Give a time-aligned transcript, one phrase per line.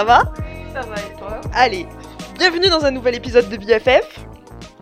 [0.00, 0.32] Ça va
[0.72, 1.86] ça va et toi Allez,
[2.38, 4.20] bienvenue dans un nouvel épisode de BFF.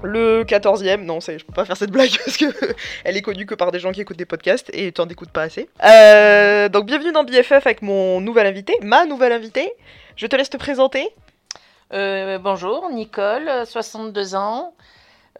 [0.04, 2.44] Le 14e, non, je peux pas faire cette blague parce que
[3.02, 5.42] elle est connue que par des gens qui écoutent des podcasts et t'en écoutes pas
[5.42, 5.68] assez.
[5.82, 9.72] Euh, donc bienvenue dans BFF avec mon nouvel invité, ma nouvelle invitée.
[10.14, 11.08] Je te laisse te présenter.
[11.92, 14.72] Euh, Bonjour, Nicole, euh, 62 ans,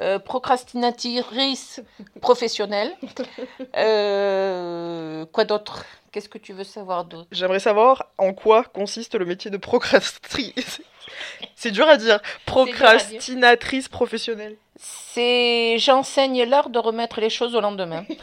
[0.01, 1.83] euh, procrastinatrice
[2.21, 2.97] professionnelle.
[5.33, 5.85] Quoi d'autre?
[6.13, 7.29] Qu'est-ce que tu veux savoir d'autre?
[7.33, 10.81] J'aimerais savoir en quoi consiste le métier de procrastinatrice.
[11.57, 12.21] C'est dur à dire.
[12.47, 14.57] Procrastinatrice professionnelle.
[14.77, 18.05] C'est j'enseigne l'art de remettre les choses au lendemain.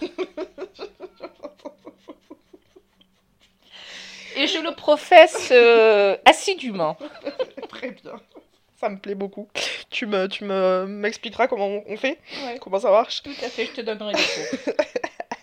[4.37, 6.97] Et je le professe euh, assidûment.
[7.69, 8.19] Très bien.
[8.77, 9.47] Ça me plaît beaucoup.
[9.89, 13.23] Tu me, tu me m'expliqueras comment on on fait, Ouais, comment ça marche?
[13.23, 14.73] tout à fait, je te donnerai des cours.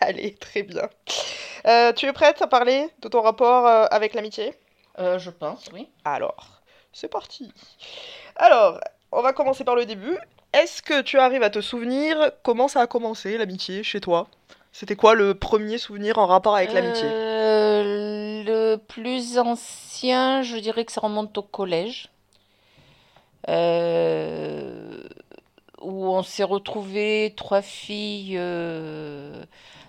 [0.06, 0.89] Allez, très bien.
[1.67, 4.53] Euh, tu es prête à parler de ton rapport euh, avec l'amitié?
[4.98, 5.89] Euh, je pense, oui.
[6.05, 6.61] Alors,
[6.92, 7.53] c'est parti.
[8.36, 8.81] Alors,
[9.12, 10.19] on va commencer par le début.
[10.53, 14.27] Est-ce que tu arrives à te souvenir comment ça a commencé l'amitié chez toi?
[14.72, 17.09] C'était quoi le premier souvenir en rapport avec l'amitié?
[17.09, 22.11] Le plus ancien, je dirais que ça remonte au collège,
[23.48, 23.53] où
[25.83, 28.39] on s'est retrouvés trois filles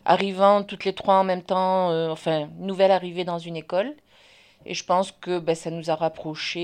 [0.06, 3.94] arrivant toutes les trois en même temps, euh, enfin, nouvelle arrivée dans une école.
[4.66, 6.62] Et je pense que ben, ça nous a rapprochés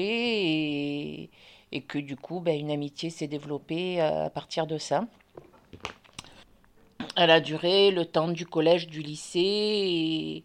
[1.23, 1.29] et,
[1.71, 5.05] et que du coup, ben, une amitié s'est développée à à partir de ça.
[7.15, 10.43] Elle a duré le temps du collège, du lycée et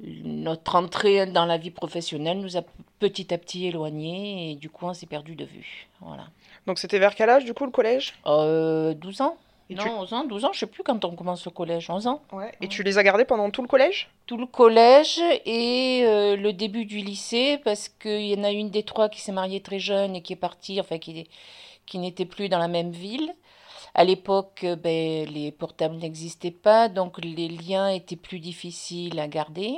[0.00, 2.62] notre entrée dans la vie professionnelle nous a
[2.98, 5.88] petit à petit éloignés et du coup on s'est perdu de vue.
[6.00, 6.26] Voilà.
[6.66, 8.14] Donc c'était vers quel âge du coup le collège?
[8.26, 9.36] Euh, 12 ans?
[9.72, 9.88] Et Non, tu...
[9.88, 12.22] 11 ans, 12 ans, je sais plus quand on commence le collège, 11 ans.
[12.32, 12.52] Ouais.
[12.60, 14.10] Et tu les as gardés pendant tout le collège?
[14.26, 18.70] Tout le collège et euh, le début du lycée parce qu'il y en a une
[18.70, 21.28] des trois qui s'est mariée très jeune et qui est partie, enfin qui,
[21.86, 23.34] qui n'était plus dans la même ville.
[23.94, 29.28] À l'époque, euh, ben, les portables n'existaient pas, donc les liens étaient plus difficiles à
[29.28, 29.74] garder.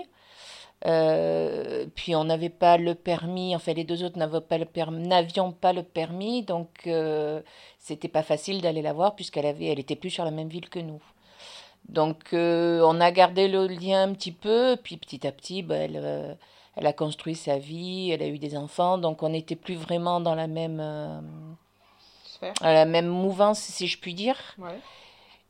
[0.87, 5.06] Euh, puis on n'avait pas le permis, enfin les deux autres n'avaient pas le permis,
[5.06, 7.41] n'avions pas le permis, donc euh,
[7.78, 10.69] c'était pas facile d'aller la voir puisqu'elle avait, elle était plus sur la même ville
[10.69, 11.00] que nous.
[11.89, 15.81] Donc euh, on a gardé le lien un petit peu, puis petit à petit, ben,
[15.81, 16.37] elle,
[16.77, 20.21] elle a construit sa vie, elle a eu des enfants, donc on n'était plus vraiment
[20.21, 20.83] dans la même,
[22.61, 24.37] la même mouvance, si je puis dire.
[24.59, 24.78] Ouais.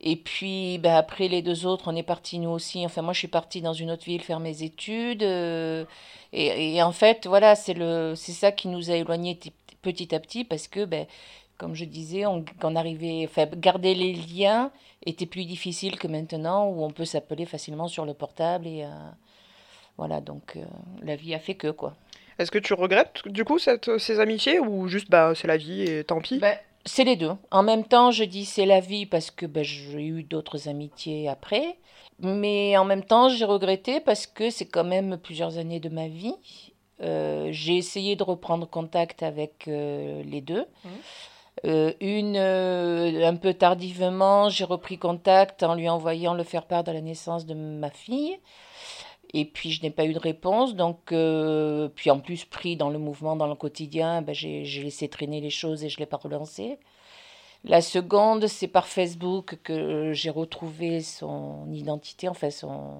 [0.05, 2.85] Et puis ben, après les deux autres, on est partis nous aussi.
[2.85, 5.23] Enfin moi je suis partie dans une autre ville faire mes études.
[5.23, 5.83] euh,
[6.31, 9.39] et, et en fait voilà, c'est le, c'est ça qui nous a éloignés
[9.81, 11.07] petit à petit parce que ben,
[11.57, 12.43] comme je disais, on,
[12.75, 14.71] arrivait, enfin garder les liens
[15.05, 18.89] était plus difficile que maintenant où on peut s'appeler facilement sur le portable et euh,
[19.97, 20.65] voilà donc euh,
[21.01, 21.95] la vie a fait que quoi.
[22.37, 25.83] Est-ce que tu regrettes du coup cette, ces amitiés ou juste bah c'est la vie
[25.83, 26.39] et tant pis?
[26.39, 27.33] Ben, c'est les deux.
[27.51, 31.27] En même temps, je dis c'est la vie parce que ben, j'ai eu d'autres amitiés
[31.27, 31.77] après.
[32.19, 36.07] Mais en même temps, j'ai regretté parce que c'est quand même plusieurs années de ma
[36.07, 36.35] vie.
[37.01, 40.65] Euh, j'ai essayé de reprendre contact avec euh, les deux.
[40.83, 40.91] Mhm.
[41.65, 47.01] Euh, une, un peu tardivement, j'ai repris contact en lui envoyant le faire-part de la
[47.01, 48.37] naissance de ma fille.
[49.33, 50.75] Et puis, je n'ai pas eu de réponse.
[50.75, 55.07] Donc, euh, puis en plus, pris dans le mouvement, dans le quotidien, ben, j'ai, laissé
[55.07, 56.77] traîner les choses et je ne l'ai pas relancé.
[57.63, 62.99] La seconde, c'est par Facebook que j'ai retrouvé son identité, enfin son,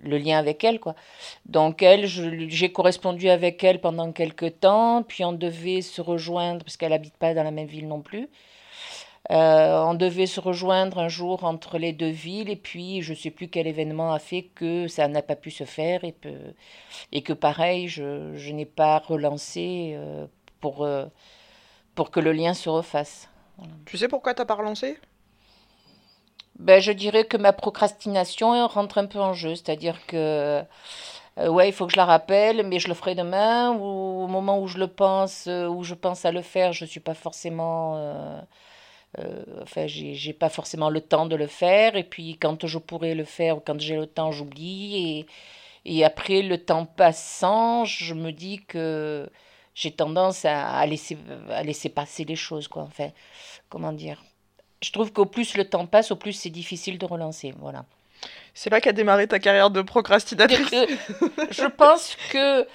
[0.00, 0.94] le lien avec elle, quoi.
[1.46, 6.76] Donc elle, j'ai correspondu avec elle pendant quelques temps, puis on devait se rejoindre, parce
[6.76, 8.28] qu'elle habite pas dans la même ville non plus.
[9.30, 13.30] Euh, on devait se rejoindre un jour entre les deux villes, et puis je sais
[13.30, 17.88] plus quel événement a fait que ça n'a pas pu se faire, et, que pareil,
[17.88, 20.26] je, je n'ai pas relancé euh,
[20.60, 21.06] pour, euh,
[21.94, 23.30] pour que le lien se refasse.
[23.86, 24.98] Tu sais pourquoi t'as pas relancé?
[26.58, 30.62] Ben, je dirais que ma procrastination rentre un peu en jeu, c'est-à-dire que
[31.38, 34.26] euh, ouais, il faut que je la rappelle, mais je le ferai demain, ou au
[34.28, 37.14] moment où je le pense, euh, où je pense à le faire, je suis pas
[37.14, 37.96] forcément,
[39.18, 43.14] euh, enfin, j'ai, pas forcément le temps de le faire, et puis quand je pourrai
[43.14, 45.26] le faire, ou quand j'ai le temps, j'oublie, et,
[45.84, 49.28] et après, le temps passant, je me dis que
[49.74, 51.16] j'ai tendance à, à laisser,
[51.50, 53.10] à laisser passer les choses, quoi, enfin,
[53.68, 54.22] comment dire?
[54.82, 57.54] Je trouve qu'au plus le temps passe, au plus c'est difficile de relancer.
[57.58, 57.86] Voilà.
[58.52, 60.70] C'est là qu'a démarré ta carrière de procrastinatrice.
[61.50, 62.66] Je pense que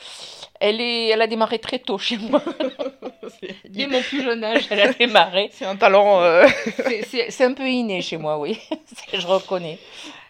[0.59, 2.41] elle, est, elle a démarré très tôt chez moi.
[3.69, 5.49] Dès mon plus jeune âge, elle a démarré.
[5.53, 6.21] C'est un talent.
[6.21, 6.45] euh,
[7.07, 8.59] C'est- un peu inné chez moi, oui.
[9.13, 9.79] Je reconnais.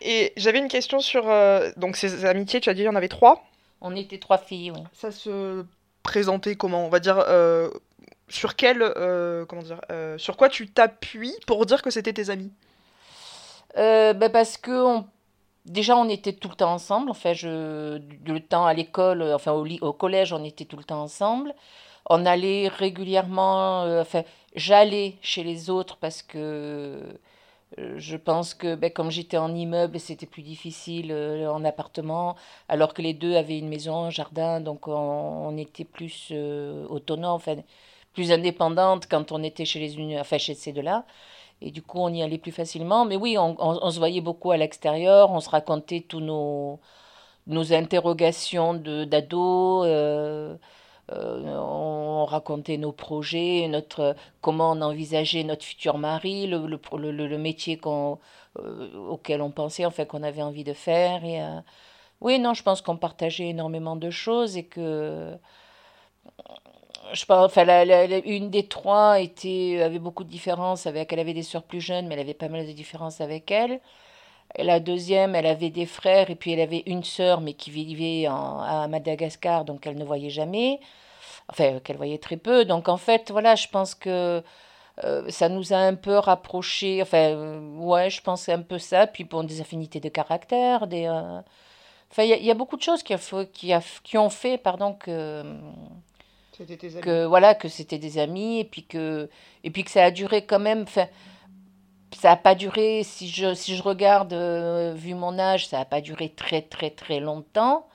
[0.02, 2.96] Et j'avais une question sur euh, donc ces amitiés, tu as dit il y en
[2.96, 3.44] avait trois.
[3.81, 4.81] On était trois filles, oui.
[4.94, 5.64] Ça se
[6.04, 6.86] présentait comment?
[6.86, 7.70] On va dire euh,
[8.28, 8.80] sur quel
[9.48, 9.80] comment dire
[10.18, 12.52] sur quoi tu t'appuies pour dire que c'était tes amis?
[13.76, 15.06] Ben parce que on-
[15.66, 17.10] déjà on était tout le temps ensemble.
[17.12, 20.84] Enfin, je, le temps à l'école, euh, enfin au, au collège, on était tout le
[20.84, 21.54] temps ensemble.
[22.10, 24.24] On allait régulièrement, euh, enfin,
[24.56, 26.38] j'allais chez les autres parce que
[27.78, 32.36] euh, je pense que ben, comme j'étais en immeuble, c'était plus difficile en appartement,
[32.68, 36.34] alors que les deux avaient une maison, un jardin, donc on, était plus
[36.90, 37.58] autonome, enfin,
[38.14, 41.06] plus indépendante quand on était chez les unes, enfin chez ces deux-là.
[41.62, 43.06] Et du coup, on y allait plus facilement.
[43.06, 46.80] Mais oui, on, se voyait beaucoup à l'extérieur, on se racontait tous nos,
[47.48, 50.56] nos interrogations d'ados, euh,
[51.12, 57.38] euh, on racontait nos projets, notre, comment on envisageait notre futur mari, le, le- le
[57.38, 58.20] métier qu'on,
[58.60, 61.26] euh, auquel on pensait, enfin qu'on avait envie de faire.
[61.26, 61.60] Et, euh,
[62.22, 65.38] oui, non, je pense qu'on partageait énormément de choses et que
[67.14, 71.20] je pense, enfin, la- la- une des trois était, avait beaucoup de différences avec, elle
[71.20, 73.80] avait des sœurs plus jeunes, mais elle avait pas mal de différences avec elle.
[74.58, 78.28] La deuxième, elle avait des frères, et puis elle avait une sœur, mais qui vivait
[78.30, 80.80] en- à Madagascar, donc elle ne voyait jamais,
[81.50, 82.66] enfin, qu'elle voyait très peu.
[82.66, 84.44] Donc en fait, voilà, je pense que
[85.06, 89.08] euh, ça nous a un peu rapprochés, enfin, euh, ouais, je pense un peu ça,
[89.08, 91.06] puis bon, des affinités de caractère, des...
[91.08, 91.42] euh,
[92.12, 93.20] Enfin, il y, a beaucoup de choses qui, a,
[93.54, 95.44] qui, a, qui ont fait, pardon, que.
[97.02, 99.30] Que voilà que c'était des amis et puis que
[99.64, 101.08] et puis que ça a duré quand même enfin
[102.18, 105.86] ça a pas duré si je si je regarde euh, vu mon âge ça a
[105.86, 107.88] pas duré très très très longtemps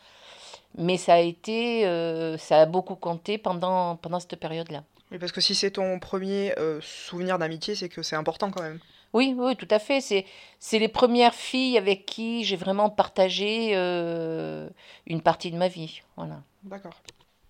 [0.77, 5.33] mais ça a été euh, ça a beaucoup compté pendant pendant cette période-là Oui, parce
[5.33, 8.79] que si c'est ton premier euh, souvenir d'amitié, c'est que c'est important quand même.
[9.13, 10.25] oui oui tout à fait c'est
[10.59, 16.41] c'est les premières filles avec qui j'ai vraiment partagé une partie de ma vie voilà
[16.65, 16.95] D'accord.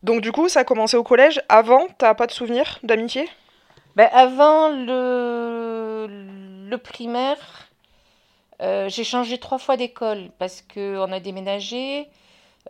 [0.04, 1.40] Donc du coup, ça a commencé au collège.
[1.48, 3.26] Avant, t'as pas de souvenir d'amitié?
[3.96, 6.06] Ben, avant le,
[6.68, 7.70] le primaire,
[8.60, 12.06] euh, j'ai changé trois fois d'école parce qu'on a déménagé.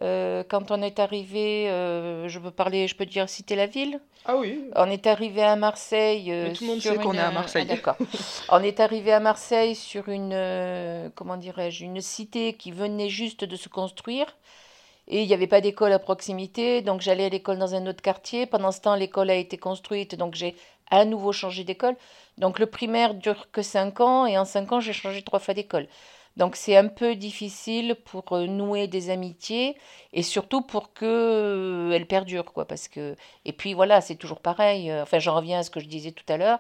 [0.01, 3.99] Euh, quand on est arrivé, euh, je peux parler, je peux dire citer la ville.
[4.27, 4.71] Ah oui.
[4.77, 6.31] On est arrivé à Marseille.
[6.31, 7.67] Mais tout le monde sait qu'on est à Marseille.
[7.69, 7.97] Ah, d'accord.
[8.49, 13.57] On est arrivé à Marseille sur une, comment dirais-je, une cité qui venait juste de
[13.57, 14.27] se construire.
[15.09, 18.03] Et il n'y avait pas d'école à proximité, donc j'allais à l'école dans un autre
[18.03, 18.47] quartier.
[18.47, 20.57] Pendant ce temps, l'école a été construite, donc j'ai
[20.91, 21.97] à nouveau changé d'école.
[22.39, 25.55] Donc le primaire dure que 5 ans, et en 5 ans, j'ai changé trois fois
[25.55, 25.87] d'école.
[26.37, 29.77] Donc c'est un peu difficile pour euh, nouer des amitiés,
[30.13, 32.67] et surtout pour que euh, elles perdurent, quoi.
[32.67, 33.15] Parce que...
[33.45, 34.91] Et puis voilà, c'est toujours pareil.
[34.91, 36.59] euh, Enfin, j'en reviens à ce que je disais tout à l'heure,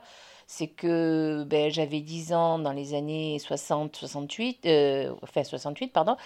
[0.56, 6.16] c'est que ben, j'avais 10 ans dans les années 60, 68, euh, enfin 68, pardon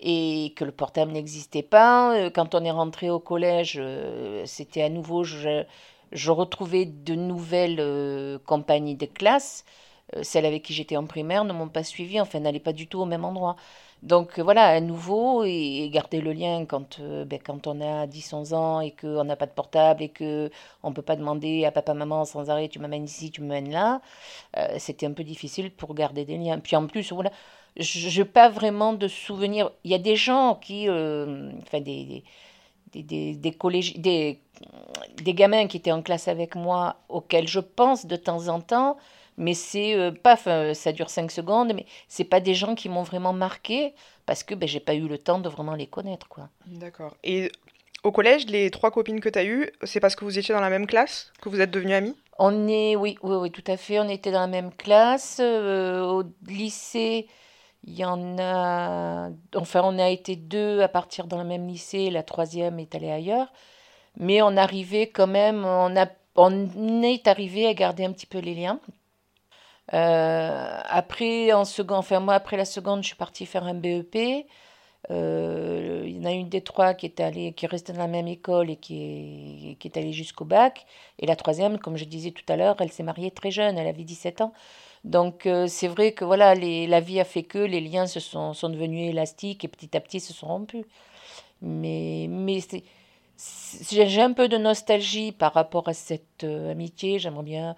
[0.00, 2.14] et que le portable n'existait pas.
[2.16, 5.64] Euh, Quand on est rentré au collège, euh, c'était à nouveau, je,
[6.12, 9.64] je retrouvais de nouvelles euh, compagnies de classe.
[10.14, 12.86] Euh, celles avec qui j'étais en primaire ne m'ont pas suivi, enfin n'allaient pas du
[12.86, 13.56] tout au même endroit.
[14.02, 18.06] Donc euh, voilà, à nouveau, et, garder le lien quand, euh, ben, quand on a
[18.06, 20.50] 10-11 ans et qu'on n'a pas de portable et que
[20.82, 24.00] on peut pas demander à papa-maman sans arrêt, tu m'amènes ici, tu m'amènes là,
[24.78, 26.58] c'était un peu difficile pour garder des liens.
[26.60, 27.30] Puis en plus, voilà,
[27.76, 29.70] je n'ai pas vraiment de souvenirs.
[29.84, 32.22] Il y a des gens qui, enfin des,
[32.92, 34.40] des, des, des,
[35.22, 38.96] des gamins qui étaient en classe avec moi, auxquels je pense de temps en temps,
[39.36, 42.88] mais c'est euh, pas, enfin, ça dure 5 secondes, mais c'est pas des gens qui
[42.88, 43.94] m'ont vraiment marqué
[44.26, 46.48] parce que ben, j'ai pas eu le temps de vraiment les connaître, quoi.
[46.66, 47.16] D'accord.
[47.24, 47.50] Et
[48.04, 50.70] au collège, les trois copines que t'as eues, c'est parce que vous étiez dans la
[50.70, 52.16] même classe que vous êtes devenues amies?
[52.38, 53.98] On est, oui, oui, oui, tout à fait.
[53.98, 55.38] On était dans la même classe.
[55.40, 57.28] Euh, au lycée,
[57.84, 59.30] il y en a.
[59.56, 62.10] Enfin, on a été deux à partir dans le même lycée.
[62.10, 63.52] La troisième est allée ailleurs.
[64.16, 65.64] Mais on arrivait quand même.
[65.64, 68.80] On a, on est arrivé à garder un petit peu les liens.
[69.92, 74.46] Euh, après, en second, enfin, moi, après la seconde, je suis partie faire un BEP.
[75.10, 77.98] Euh, il y en a une des trois qui est allée, qui est restée dans
[77.98, 80.86] la même école et qui est, qui est allée jusqu'au bac.
[81.18, 83.86] Et la troisième, comme je disais tout à l'heure, elle s'est mariée très jeune, elle
[83.86, 84.52] avait 17 ans.
[85.04, 88.20] Donc euh, c'est vrai que voilà, les, la vie a fait que les liens se
[88.20, 90.86] sont, sont devenus élastiques et petit à petit se sont rompus.
[91.62, 92.60] Mais, mais
[93.90, 97.18] j'ai un peu de nostalgie par rapport à cette amitié.
[97.18, 97.76] J'aimerais bien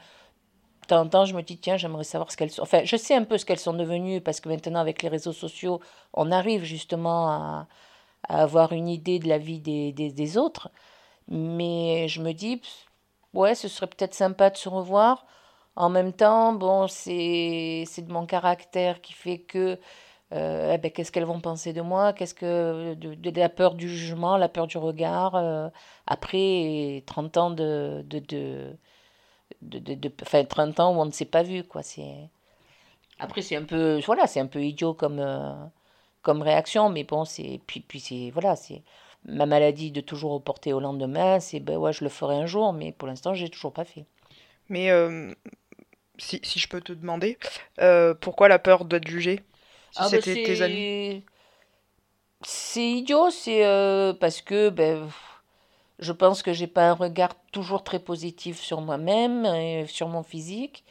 [0.87, 2.63] de temps en temps, je me dis, tiens, j'aimerais savoir ce qu'elles sont.
[2.63, 5.33] Enfin, je sais un peu ce qu'elles sont devenues parce que maintenant, avec les réseaux
[5.33, 5.81] sociaux,
[6.15, 7.67] on arrive justement à,
[8.29, 10.71] avoir une idée de la vie des, des, autres.
[11.29, 12.61] Mais je me dis,
[13.35, 15.27] ouais, ce serait peut-être sympa de se revoir.
[15.77, 19.79] En même temps, bon, c'est, de mon caractère qui fait que
[20.33, 22.13] euh, eh ben, qu'est-ce qu'elles vont penser de moi?
[22.13, 25.69] Qu'est-ce que de, la peur du jugement, la peur du regard euh,
[26.07, 28.05] après 30 ans de,
[29.63, 31.83] de, de- de- enfin, 30 ans où on ne s'est pas vu quoi.
[31.83, 32.31] C'est
[33.19, 35.55] après c'est un peu voilà, c'est un peu idiot comme euh,
[36.23, 38.83] comme réaction, mais bon c'est puis puis c'est voilà c'est
[39.27, 42.73] ma maladie de toujours reporter au lendemain, c'est ben ouais je le ferai un jour,
[42.73, 44.07] mais pour l'instant j'ai toujours pas fait.
[44.69, 45.33] Mais euh,
[46.19, 47.39] si, si je peux te demander,
[47.81, 49.43] euh, pourquoi la peur d'être jugé?
[49.91, 50.87] Si Ah ben c'était tes amis?
[52.43, 53.63] c'est idiot, c'est
[54.21, 55.09] parce que ben
[55.99, 60.23] Je pense que j'ai pas un regard toujours très positif sur moi-même et sur mon
[60.23, 60.85] physique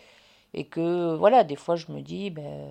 [0.53, 2.69] et que voilà, des fois je me dis ben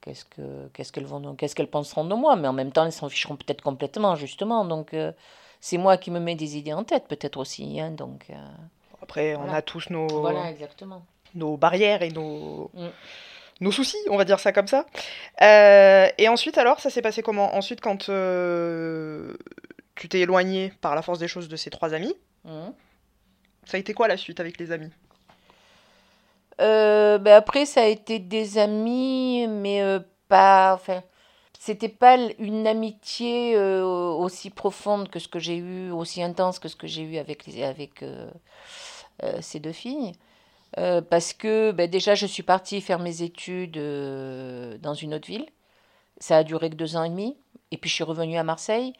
[0.00, 2.92] qu'est-ce que qu'est-ce qu'elles vont qu'est-ce qu'elles penseront de moi, mais en même temps elles
[2.92, 4.64] s'en ficheront peut-être complètement justement.
[4.64, 5.12] Donc euh,
[5.60, 8.34] c'est moi qui me mets des idées en tête peut-être aussi hein, donc euh,
[9.02, 11.02] Après, on a tous nos, Voilà exactement.
[11.34, 12.88] nos barrières et nos, Mm.
[13.60, 14.84] nos soucis, on va dire ça comme ça.
[15.42, 17.54] Euh, et ensuite, alors, ça s'est passé comment?
[17.54, 19.36] Ensuite, quand euh,
[19.94, 22.72] tu t'es éloigné par la force des choses de ces trois amis, Mhm.
[23.64, 24.90] ça a été quoi la suite avec les amis?
[26.60, 30.74] Euh, ben après, ça a été des amis, mais euh, pas.
[30.74, 31.02] Enfin,
[31.58, 36.68] c'était pas une amitié euh, aussi profonde que ce que j'ai eu, aussi intense que
[36.68, 38.30] ce que j'ai eu avec, les, avec euh,
[39.40, 40.12] ces deux filles.
[41.08, 43.78] Parce que ben déjà, je suis partie faire mes études
[44.80, 45.46] dans une autre ville.
[46.18, 47.36] Ça a duré que deux ans et demi.
[47.70, 48.92] Et puis, je suis revenue à Marseille.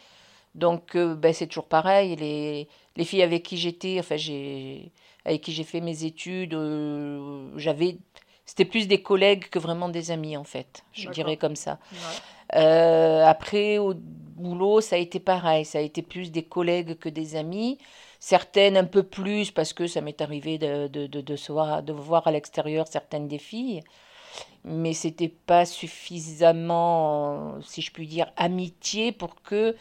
[0.54, 2.16] Donc, euh, ben, c'est toujours pareil.
[2.16, 4.92] Les, les filles avec qui j'étais, enfin, j'ai,
[5.24, 7.98] avec qui j'ai fait mes études, euh, j'avais,
[8.46, 10.84] c'était plus des collègues que vraiment des amis, en fait.
[10.92, 11.78] Je dirais comme ça.
[11.92, 12.60] Ouais.
[12.60, 15.64] Euh, après, au boulot, ça a été pareil.
[15.64, 17.78] Ça a été plus des collègues que des amis.
[18.20, 21.92] Certaines un peu plus, parce que ça m'est arrivé de, de, de, de voir, de
[21.92, 23.82] voir à l'extérieur certaines des filles.
[24.64, 29.76] Mais c'était pas suffisamment, si je puis dire, amitié pour que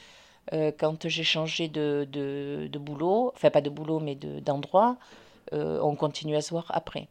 [0.53, 4.97] euh, quand j'ai changé de, de, de boulot, enfin pas de boulot, mais de, d'endroit,
[5.53, 7.07] euh, on continue à se voir après.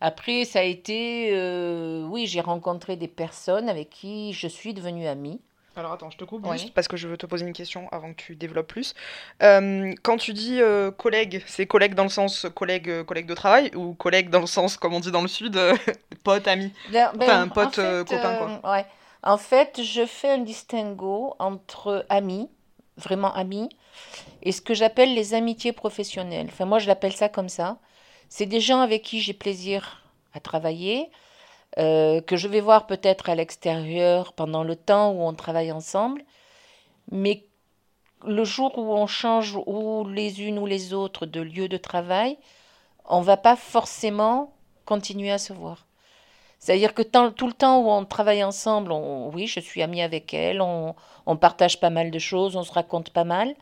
[0.00, 5.06] Après, ça a été, euh, oui, j'ai rencontré des personnes avec qui je suis devenue
[5.06, 5.40] amie.
[5.76, 6.58] Alors attends, je te coupe Oui.
[6.58, 8.94] juste parce que je veux te poser une question avant que tu développes plus.
[9.42, 13.72] Euh, quand tu dis euh, collègue, c'est collègue dans le sens collègue, collègue de travail
[13.74, 15.74] ou collègue dans le sens, comme on dit dans le sud, euh,
[16.24, 16.72] pote, ami?
[16.86, 18.60] Ben, Enfin, un en pote, fait, copain, quoi.
[18.72, 18.86] ouais.
[19.24, 22.50] En fait, je fais un distinguo entre amis,
[22.98, 23.70] vraiment amis,
[24.42, 26.48] et ce que j'appelle les amitiés professionnelles.
[26.50, 27.78] Enfin, moi, je l'appelle ça comme ça.
[28.28, 30.02] C'est des gens avec qui j'ai plaisir
[30.34, 31.10] à travailler,
[31.78, 36.22] euh, que je vais voir peut-être à l'extérieur pendant le temps où on travaille ensemble,
[37.10, 37.46] mais
[38.26, 42.36] le jour où on change ou les unes ou les autres de lieu de travail,
[43.06, 44.54] on va pas forcément
[44.84, 45.86] continuer à se voir.
[46.64, 50.00] C'est-à-dire que tant- tout le temps où on travaille ensemble, on- oui, je suis amie
[50.02, 50.94] avec elle, on,
[51.26, 53.54] on partage pas mal de choses, on se raconte pas mal,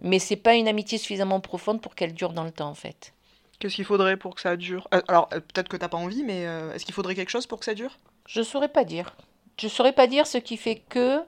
[0.00, 3.14] mais c'est pas une amitié suffisamment profonde pour qu'elle dure dans le temps, en fait.
[3.58, 4.88] Qu'est-ce qu'il faudrait pour que ça dure?
[4.94, 7.46] Euh, alors, euh, peut-être que t'as pas envie, mais euh, est-ce qu'il faudrait quelque chose
[7.46, 7.98] pour que ça dure?
[8.26, 9.16] Je saurais pas dire.
[9.58, 11.20] Je saurais pas dire ce qui fait que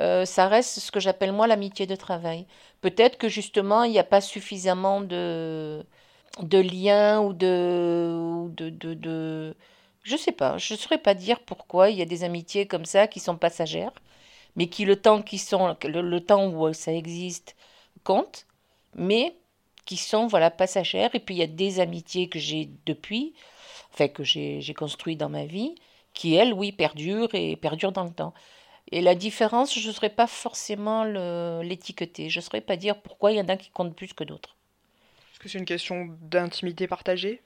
[0.00, 2.46] euh, ça reste ce que j'appelle moi l'amitié de travail.
[2.82, 5.84] Peut-être que justement il n'y a pas suffisamment de
[6.42, 9.56] de liens ou de ou de, de, de
[10.02, 10.58] je sais pas.
[10.58, 13.92] Je saurais pas dire pourquoi il y a des amitiés comme ça qui sont passagères,
[14.56, 17.56] mais qui le temps qui sont le, temps où ça existe
[18.04, 18.46] compte,
[18.94, 19.36] mais
[19.84, 21.14] qui sont voilà passagères.
[21.14, 23.34] Et puis il y a des amitiés que j'ai depuis,
[23.92, 25.74] enfin que j'ai construit dans ma vie,
[26.14, 28.34] qui elles, oui, perdurent et perdurent dans le temps.
[28.92, 31.04] Et la différence, je ne saurais pas forcément
[31.62, 32.28] l'étiqueter.
[32.28, 34.56] Je ne saurais pas dire pourquoi il y en a qui comptent plus que d'autres.
[35.32, 37.40] Est-ce que c'est une question d'intimité partagée?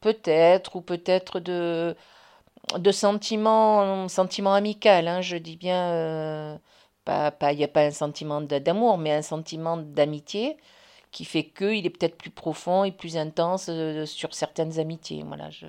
[0.00, 1.94] Peut-être, ou peut-être de,
[2.78, 6.58] de sentiment, sentiment amical, hein, je dis bien, euh,
[7.04, 10.56] pas, pas, il n'y a pas un sentiment d'a- d'amour, mais un sentiment d'amitié
[11.12, 15.24] qui fait qu'il est peut-être plus profond et plus intense euh, sur certaines amitiés.
[15.26, 15.66] Voilà, je,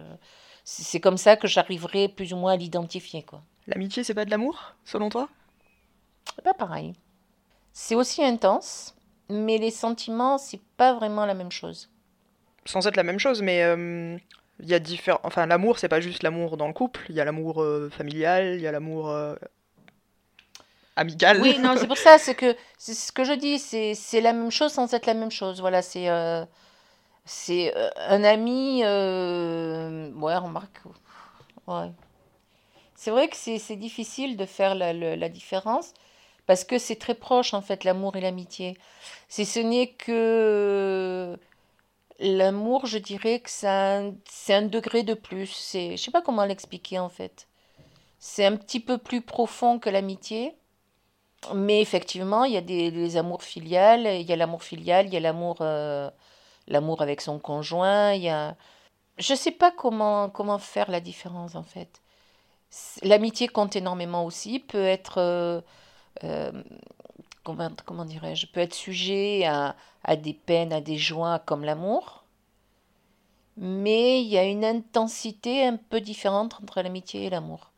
[0.66, 3.42] c'est comme ça que j'arriverai plus ou moins à l'identifier, quoi.
[3.68, 5.30] L'amitié, c'est pas de l'amour, selon toi?
[6.36, 6.94] C'est pas pareil.
[7.74, 8.96] C'est aussi intense,
[9.30, 11.91] mais les sentiments, c'est pas vraiment la même chose.
[12.66, 14.18] Sans être la même chose, mais euh,
[14.60, 15.20] il y a différents.
[15.24, 17.02] Enfin, l'amour, c'est pas juste l'amour dans le couple.
[17.10, 19.36] Il y a l'amour euh, familial, il y a l'amour euh,
[20.96, 21.38] amical.
[21.38, 24.52] Oui, non, c'est pour ça, c'est que c'est ce que je dis, c'est la même
[24.52, 25.62] chose sans être la même chose.
[25.62, 26.08] Voilà, c'est
[27.26, 28.84] c'est un ami.
[28.84, 30.80] ouais, remarque.
[31.68, 31.92] Ouais.
[32.96, 35.94] C'est vrai que c'est difficile de faire la, le- la différence
[36.48, 38.78] parce que c'est très proche en fait, l'amour et l'amitié.
[39.30, 41.38] Si ce n'est que
[42.22, 45.48] l'amour, je dirais que c'est un, degré de plus.
[45.48, 47.48] C'est, je sais pas comment l'expliquer en fait.
[48.20, 50.56] C'est un petit peu plus profond que l'amitié.
[51.56, 55.18] Mais effectivement, il y a des, amours filiales, il y a l'amour filial, il y
[55.18, 56.10] a l'amour euh,
[56.68, 58.56] l'amour avec son conjoint, il y a
[59.18, 62.02] je sais pas comment comment faire la différence en fait.
[63.04, 65.62] L'amitié compte énormément aussi, peut être euh,
[66.24, 66.52] euh,
[67.44, 72.24] comment, comment dirais-je, peut être sujet à, à des peines, à des joies comme l'amour.
[73.58, 77.72] Mais il y a une intensité un peu différente entre l'amitié et l'amour,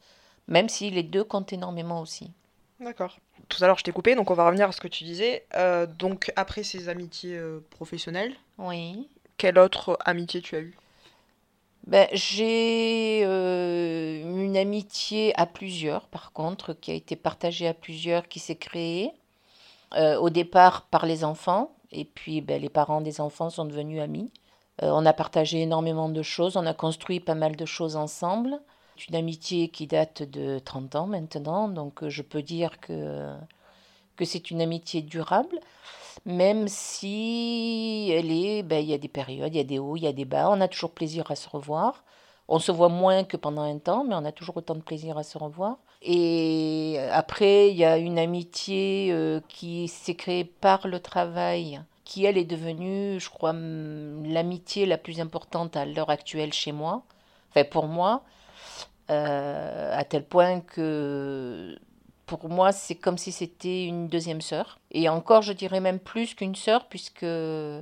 [0.47, 2.31] même si les deux comptent énormément aussi.
[2.79, 3.17] D'accord.
[3.49, 5.45] Tout à l'heure, je t'ai coupé, donc on va revenir à ce que tu disais.
[5.55, 9.07] Euh, donc, après ces amitiés euh, professionnelles, Oui.
[9.37, 10.77] quelle autre amitié tu as eue?
[11.85, 18.29] Ben, j'ai euh, une amitié à plusieurs, par contre, qui a été partagée à plusieurs,
[18.29, 19.11] qui s'est créée.
[19.95, 24.01] Euh, au départ par les enfants, et puis ben, les parents des enfants sont devenus
[24.01, 24.31] amis.
[24.81, 28.59] Euh, on a partagé énormément de choses, on a construit pas mal de choses ensemble.
[28.97, 33.35] C'est une amitié qui date de 30 ans maintenant, donc euh, je peux dire que,
[34.15, 35.59] que c'est une amitié durable,
[36.25, 39.95] même si elle est, ben, il y a des périodes, il y a des hauts,
[39.95, 42.03] il y a des bas, on a toujours plaisir à se revoir.
[42.47, 45.17] On se voit moins que pendant un temps, mais on a toujours autant de plaisir
[45.17, 45.77] à se revoir.
[46.01, 52.25] Et après, il y a une amitié euh, qui s'est créée par le travail, qui
[52.25, 57.03] elle est devenue, je crois, l'amitié la plus importante à l'heure actuelle chez moi,
[57.49, 58.23] enfin pour moi,
[59.09, 61.77] euh, à tel point que
[62.25, 64.79] pour moi c'est comme si c'était une deuxième sœur.
[64.91, 67.81] Et encore, je dirais même plus qu'une sœur, puisque euh,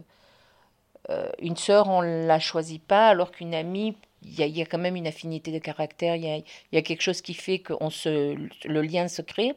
[1.39, 4.95] une sœur, on ne la choisit pas, alors qu'une amie, il y, a, quand même
[4.95, 8.35] une affinité de caractère, il y a, quelque chose qui fait que se,
[8.67, 9.55] le lien se crée.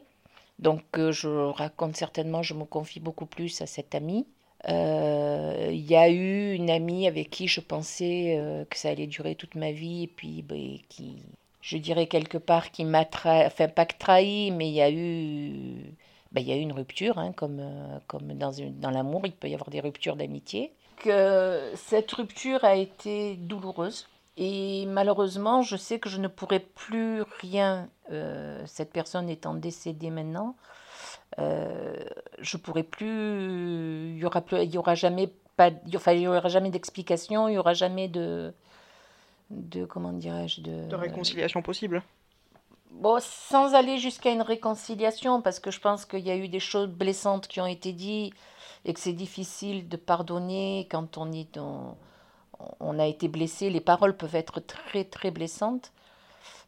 [0.59, 4.25] Donc euh, je raconte certainement, je me confie beaucoup plus à cette amie.
[4.69, 9.07] Euh, Il y a eu une amie avec qui je pensais euh, que ça allait
[9.07, 11.17] durer toute ma vie et puis ben, qui,
[11.61, 14.89] je dirais quelque part, qui m'a trahi, enfin pas que trahi, mais il y a
[14.89, 15.93] eu,
[16.35, 17.61] il y a eu une rupture, hein, comme,
[18.07, 20.71] comme dans, dans l'amour, il peut y avoir des ruptures d'amitié.
[21.03, 24.07] Cette rupture a été douloureuse.
[24.37, 30.09] Et malheureusement, je sais que je ne pourrai plus rien, euh, cette personne étant décédée
[30.09, 30.55] maintenant,
[31.39, 31.95] euh,
[32.39, 36.27] je pourrai plus, il y aura plus, il y aura jamais pas, enfin, il y
[36.27, 38.53] aura jamais d'explication, il y aura jamais de,
[39.51, 42.03] de comment dirais-je, de, De réconciliation possible.
[42.91, 46.59] Bon, sans aller jusqu'à une réconciliation, parce que je pense qu'il y a eu des
[46.59, 48.33] choses blessantes qui ont été dites
[48.83, 51.97] et que c'est difficile de pardonner quand on est dans,
[52.79, 53.69] on a été blessé.
[53.69, 55.91] Les paroles peuvent être très très blessantes.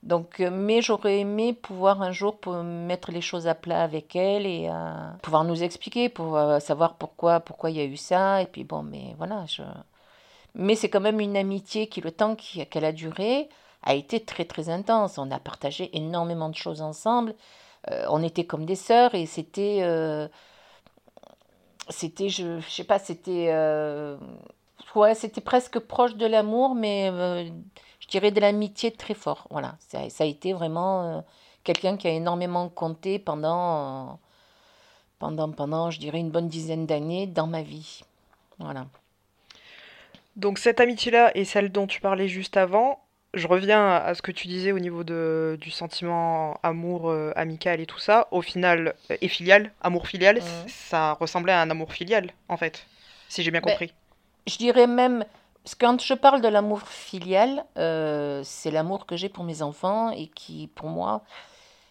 [0.03, 4.45] Donc, euh, mais j'aurais aimé pouvoir un jour mettre les choses à plat avec elle
[4.45, 8.41] et euh, pouvoir nous expliquer, pour euh, savoir pourquoi pourquoi il y a eu ça.
[8.41, 9.45] Et puis bon, mais voilà.
[9.47, 9.63] Je...
[10.55, 13.49] Mais c'est quand même une amitié qui, le temps qu'elle a duré,
[13.83, 15.17] a été très très intense.
[15.17, 17.35] On a partagé énormément de choses ensemble.
[18.09, 19.81] On était comme des sœurs et c'était,
[21.89, 23.47] c'était, je, je sais pas, c'était,
[24.95, 27.45] ouais, c'était presque proche de l'amour, mais euh,
[27.99, 29.47] je dirais de l'amitié très fort.
[29.49, 31.21] Voilà, ça, ça a été vraiment euh,
[31.63, 34.13] quelqu'un qui a énormément compté pendant, euh,
[35.19, 38.01] pendant, pendant, je dirais une bonne dizaine d'années dans ma vie.
[38.59, 38.87] Voilà.
[40.35, 42.99] Donc cette amitié-là et celle dont tu parlais juste avant,
[43.33, 47.79] je reviens à ce que tu disais au niveau de, du sentiment amour euh, amical
[47.81, 48.27] et tout ça.
[48.31, 52.57] Au final, euh, et filial, amour filial, c- ça ressemblait à un amour filial, en
[52.57, 52.85] fait,
[53.27, 53.93] si j'ai bien Ben, compris.
[54.47, 55.25] Je dirais même,
[55.79, 60.27] quand je parle de l'amour filial, euh, c'est l'amour que j'ai pour mes enfants et
[60.27, 61.21] qui, pour moi,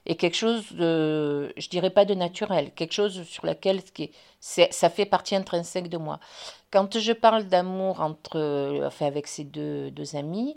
[0.06, 4.04] est quelque chose de, je dirais pas de naturel, quelque chose sur laquelle ce qui
[4.04, 6.20] est- c'est- ça fait partie intrinsèque de moi.
[6.70, 10.54] Quand je parle d'amour entre, enfin, avec ces deux, deux amis,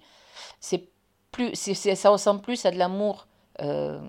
[0.60, 0.88] c'est
[1.32, 3.26] plus, ça ressemble plus à de l'amour
[3.62, 4.00] euh,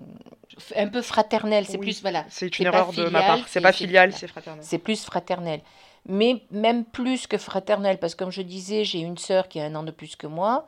[0.77, 1.65] un peu fraternel.
[1.65, 3.39] C'est Oui, plus, voilà, c'est une erreur de ma part.
[3.47, 4.63] C'est pas filial, c'est fraternel.
[4.63, 5.59] c'est plus fraternel.
[6.07, 9.65] Mais même plus que fraternel, parce que comme je disais, j'ai une sœur qui a
[9.65, 10.65] un an de plus que moi.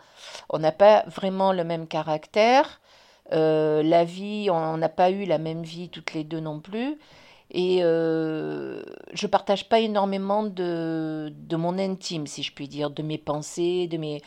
[0.49, 2.81] On n'a pas vraiment le même caractère.
[3.31, 6.97] Euh, la vie, on n'a pas eu la même vie toutes les deux non plus.
[7.51, 13.03] Et euh, je partage pas énormément de, de mon intime, si je puis dire, de
[13.03, 14.21] mes pensées, de mes...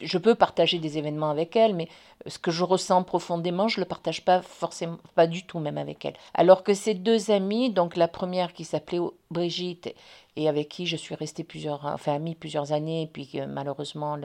[0.00, 1.88] Je peux partager des événements avec elle, mais
[2.26, 6.04] ce que je ressens profondément, je le partage pas forcément, pas du tout même avec
[6.04, 6.14] elle.
[6.34, 9.94] Alors que ces deux amies, donc la première qui s'appelait Brigitte
[10.36, 14.18] et avec qui je suis restée plusieurs, enfin amie plusieurs années, et puis malheureusement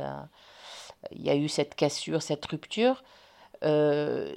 [1.11, 3.03] il y a eu cette cassure, cette rupture.
[3.63, 4.35] euh,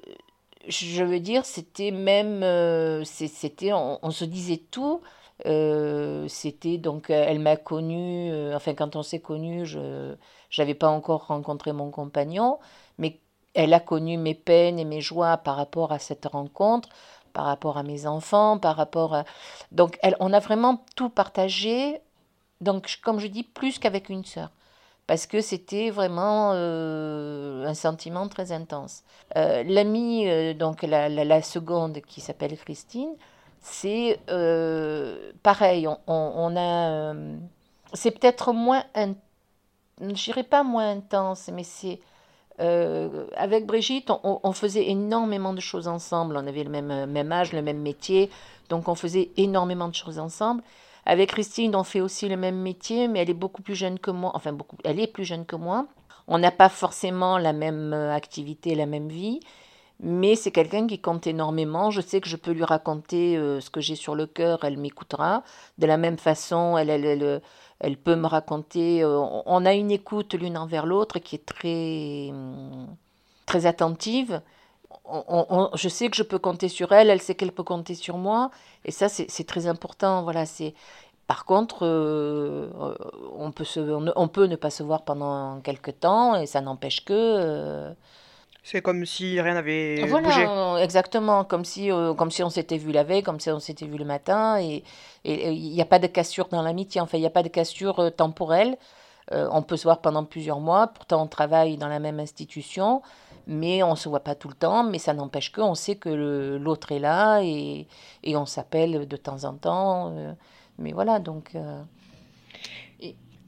[0.69, 5.03] je veux dire, c'était même, euh, c'était, on se disait tout.
[5.47, 10.15] Euh, c'était donc, euh, elle m'a connue, euh, enfin quand on s'est connus, je,
[10.51, 12.59] j'avais pas encore rencontré mon compagnon,
[12.99, 13.21] mais
[13.55, 16.89] elle a connu mes peines et mes joies par rapport à cette rencontre,
[17.33, 19.25] par rapport à mes enfants, par rapport à...
[19.73, 22.01] Donc, elle, on a vraiment tout partagé,
[22.61, 24.51] donc, comme je dis, plus qu'avec une sœur.
[25.07, 29.05] Parce que c'était vraiment un sentiment très intense.
[29.35, 33.15] L'amie, donc la, la, seconde qui s'appelle Christine,
[33.67, 34.21] c'est
[35.43, 37.15] pareil, on, on, a...
[37.93, 38.85] c'est peut-être moins...
[40.01, 42.01] Je pas moins intense, mais c'est
[42.61, 46.37] euh, avec Brigitte, on, faisait énormément de choses ensemble.
[46.37, 48.31] On avait le même, même âge, le même métier,
[48.69, 50.63] donc on faisait énormément de choses ensemble.
[51.07, 54.11] Avec Christine, on fait aussi le même métier, mais elle est beaucoup plus jeune que
[54.11, 54.31] moi.
[54.35, 55.87] Enfin, beaucoup, elle est plus jeune que moi.
[56.29, 59.41] On n'a pas forcément la même euh, activité, la même vie,
[60.05, 61.91] mais c'est quelqu'un qui compte énormément.
[61.91, 64.77] Je sais que je peux lui raconter euh, ce que j'ai sur le cœur, elle
[64.77, 65.43] m'écoutera.
[65.79, 67.41] De la même façon, elle, elle,
[67.81, 69.03] elle peut me raconter.
[69.03, 72.33] Euh, on a une écoute l'une envers l'autre qui est très,
[73.47, 74.43] très attentive.
[75.75, 78.51] je sais que je peux compter sur elle, elle sait qu'elle peut compter sur moi,
[78.85, 80.23] et ça c'est très important.
[80.23, 80.75] Voilà, c'est.
[81.27, 82.69] Par contre, euh,
[83.39, 87.05] on, peut se, on, peut ne pas se voir pendant quelques temps, et ça n'empêche
[87.07, 87.95] que
[88.65, 90.83] c'est comme si rien n'avait voilà, bougé.
[90.83, 93.85] exactement, comme si, euh, comme si on s'était vu la veille, comme si on s'était
[93.85, 94.59] vu le matin.
[94.59, 94.83] Et
[95.25, 98.01] il n'y a pas de cassure dans l'amitié, enfin, il n'y a pas de cassure
[98.01, 98.79] euh, temporelle.
[99.33, 103.03] Euh, on peut se voir pendant plusieurs mois, pourtant on travaille dans la même institution,
[103.47, 106.57] mais on ne se voit pas tout le temps, mais ça n'empêche qu'on sait que
[106.57, 107.87] l'autre est là et,
[108.23, 110.15] et on s'appelle de temps en temps.
[110.79, 111.57] mais voilà, donc...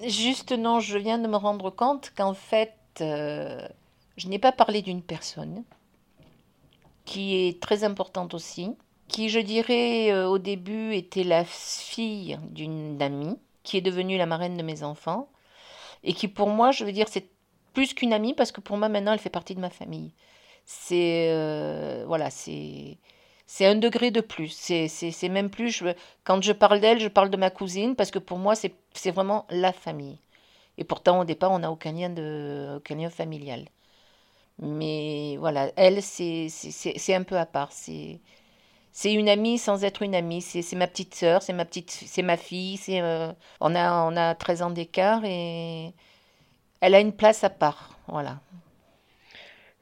[0.02, 2.72] juste, non, je viens de me rendre compte qu'en fait
[4.16, 5.64] je n'ai pas parlé d'une personne
[7.04, 8.72] qui est très importante aussi,
[9.08, 14.26] qui, je dirais, euh, au début était la fille d'une amie, qui est devenue la
[14.26, 15.28] marraine de mes enfants,
[16.02, 17.28] et qui, pour moi, je veux dire, c'est
[17.72, 20.12] plus qu'une amie, parce que pour moi, maintenant, elle fait partie de ma famille.
[20.64, 21.28] C'est.
[21.30, 22.98] Euh, voilà, c'est.
[23.46, 24.48] C'est un degré de plus.
[24.48, 25.84] C'est même plus.
[26.24, 29.46] Quand je parle d'elle, je parle de ma cousine, parce que pour moi, c'est vraiment
[29.50, 30.18] la famille.
[30.78, 31.94] Et pourtant, au départ, on n'a aucun
[32.76, 33.66] aucun lien familial.
[34.58, 37.72] Mais voilà, elle, c'est un peu à part.
[37.72, 38.20] C'est
[39.12, 40.40] une amie sans être une amie.
[40.42, 42.76] C'est ma petite sœur, c'est ma petite, c'est ma fille.
[42.78, 45.92] C'est euh, on a on a 13 ans d'écart et
[46.80, 47.98] elle a une place à part.
[48.08, 48.40] Voilà.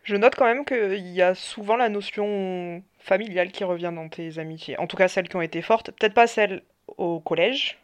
[0.04, 4.38] Je note quand même qu'il y a souvent la notion familiale qui revient dans tes
[4.38, 4.78] amitiés.
[4.78, 5.90] En tout cas, celles qui ont été fortes.
[5.92, 6.62] Peut-être pas celles
[6.98, 7.78] au collège.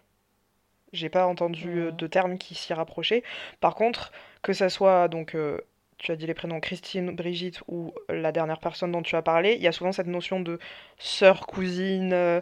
[0.93, 3.23] J'ai pas entendu euh, de termes qui s'y rapprochaient.
[3.61, 5.61] Par contre, que ça soit donc euh,
[6.01, 9.55] tu as dit les prénoms Christine, Brigitte ou la dernière personne dont tu as parlé,
[9.55, 10.59] il y a souvent cette notion de
[10.99, 12.13] sœur, cousine.
[12.13, 12.41] Euh,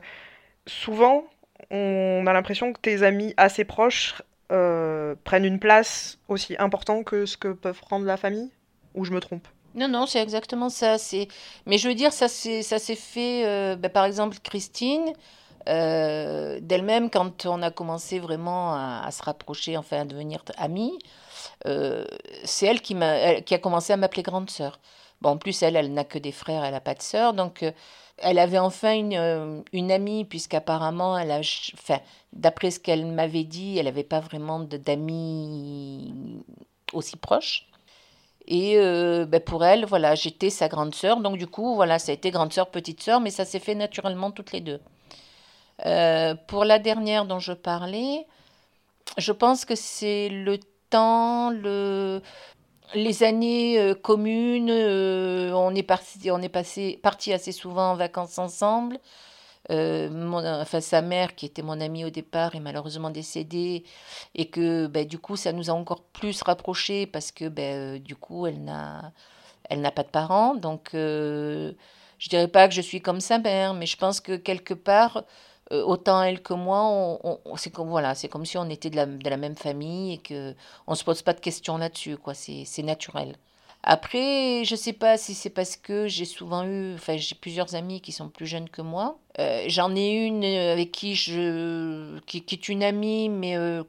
[0.66, 1.24] souvent,
[1.70, 7.26] on a l'impression que tes amis assez proches euh, prennent une place aussi importante que
[7.26, 8.50] ce que peuvent prendre la famille?
[8.94, 9.46] Ou je me trompe?
[9.74, 10.96] Non, non, c'est exactement ça.
[10.96, 11.28] C'est,
[11.66, 13.44] mais je veux dire, ça s'est, ça fait.
[13.44, 15.12] Euh, ben, par exemple, Christine,
[15.66, 20.98] d'elle-même, quand on a commencé vraiment à, à, se rapprocher, enfin à devenir amis,
[21.66, 22.04] euh,
[22.44, 24.78] c'est elle qui, m'a, qui a commencé à m'appeler grande sœur.
[25.20, 27.32] Bon, en plus, elle, elle n'a que des frères, elle n'a pas de sœur.
[27.34, 27.72] Donc, euh,
[28.18, 32.00] elle avait enfin une, euh, une amie, puisqu'apparemment, elle a, enfin,
[32.32, 36.12] d'après ce qu'elle m'avait dit, elle n'avait pas vraiment d'amis
[36.92, 37.66] aussi proches.
[38.50, 41.20] Et ben pour elle, voilà, j'étais sa grande sœur.
[41.20, 43.74] Donc, du coup, voilà, ça a été grande sœur, petite sœur, mais ça s'est fait
[43.74, 44.80] naturellement toutes les deux.
[46.46, 48.26] pour la dernière dont je parlais,
[49.16, 50.58] je pense que c'est le
[50.90, 52.22] temps, le,
[52.94, 57.96] les années euh, communes, euh, on est parti, on est passé, parti assez souvent en
[57.96, 58.98] vacances ensemble.
[59.70, 60.08] Euh,
[60.62, 63.84] enfin, sa mère, qui était mon amie au départ, est malheureusement décédée,
[64.34, 68.16] et que ben, du coup, ça nous a encore plus rapprochés parce que ben, du
[68.16, 69.12] coup, elle n'a,
[69.68, 70.54] elle n'a pas de parents.
[70.54, 71.74] Donc, je
[72.30, 75.24] dirais pas que je suis comme sa mère, mais je pense que quelque part,
[75.72, 78.96] euh, autant elle que moi, on, c'est comme voilà, c'est comme si on était de
[78.96, 80.54] la, même famille et que
[80.86, 82.32] on se pose pas de questions là-dessus, quoi.
[82.34, 83.36] C'est, naturel.
[83.82, 88.00] Après, je sais pas si c'est parce que j'ai souvent eu, enfin j'ai plusieurs amis
[88.00, 89.18] qui sont plus jeunes que moi.
[89.38, 93.84] Euh, j'en ai une avec qui je, qui, est une amie, mais euh,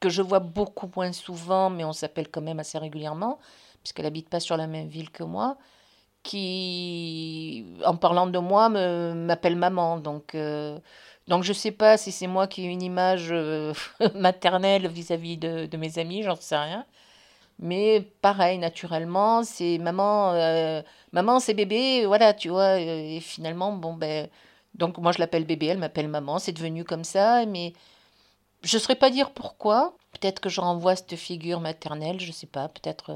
[0.00, 3.38] que je vois beaucoup moins souvent, mais on s'appelle quand même assez régulièrement,
[3.82, 5.56] puisqu'elle habite pas sur la même ville que moi
[6.22, 9.98] qui, en parlant de moi, m'appelle maman.
[9.98, 10.78] Donc, euh,
[11.28, 13.72] donc je ne sais pas si c'est moi qui ai une image euh,
[14.14, 16.86] maternelle vis-à-vis de, de, mes amis, j'en sais rien.
[17.58, 22.80] Mais pareil, naturellement, c'est maman, euh, maman c'est bébé, voilà, tu vois.
[22.80, 24.28] Et finalement, bon, ben.
[24.74, 27.72] Donc moi je l'appelle bébé, elle m'appelle maman, c'est devenu comme ça, mais
[28.62, 29.96] je ne saurais pas dire pourquoi.
[30.12, 33.12] Peut-être que je renvoie cette figure maternelle, je ne sais pas, peut-être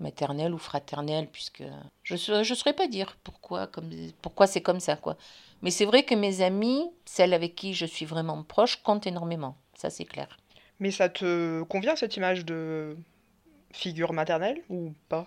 [0.00, 1.62] maternelle ou fraternelle, puisque
[2.02, 3.90] je ne saurais pas dire pourquoi, comme,
[4.22, 4.96] pourquoi c'est comme ça.
[4.96, 5.16] quoi.
[5.62, 9.56] Mais c'est vrai que mes amies, celles avec qui je suis vraiment proche, comptent énormément.
[9.74, 10.38] Ça, c'est clair.
[10.80, 12.96] Mais ça te convient cette image de
[13.72, 15.26] figure maternelle ou pas?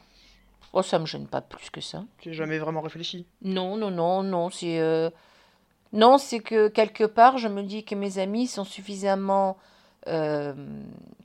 [0.74, 2.04] Oh, ça me gêne pas plus que ça.
[2.20, 4.50] Tu n'as jamais vraiment réfléchi Non, non, non, non.
[4.50, 5.10] C'est euh,
[5.94, 9.58] non, c'est que quelque part, je me dis que mes amis sont suffisamment,
[10.08, 10.54] euh...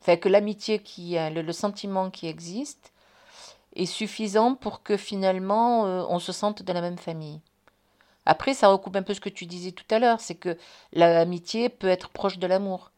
[0.01, 2.92] enfin que l'amitié qui, le, le, sentiment qui existe,
[3.75, 7.41] est suffisant pour que finalement euh, on se sente de la même famille.
[8.25, 10.57] Après, ça recoupe un peu ce que tu disais tout à l'heure, c'est que
[10.93, 12.93] l'amitié peut être proche de l'amour.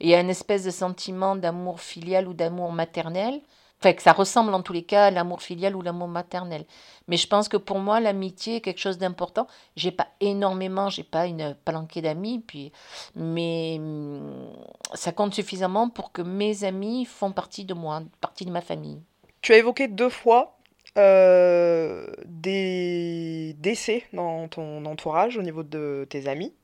[0.00, 3.42] Il y a une espèce de sentiment d'amour filial ou d'amour maternel
[3.82, 6.66] Enfin, que ça ressemble en tous les cas à l'amour filial ou l'amour maternel.
[7.08, 9.48] Mais je pense que pour moi, l'amitié est quelque chose d'important.
[9.74, 12.70] J'ai pas énormément, j'ai pas une palanquée d'amis, puis,
[13.16, 14.52] mais hum,
[14.94, 19.00] ça compte suffisamment pour que mes amis font partie de moi, partie de ma famille.
[19.42, 20.56] Tu as évoqué deux fois
[20.98, 26.54] euh, des décès dans ton entourage au niveau de tes amis.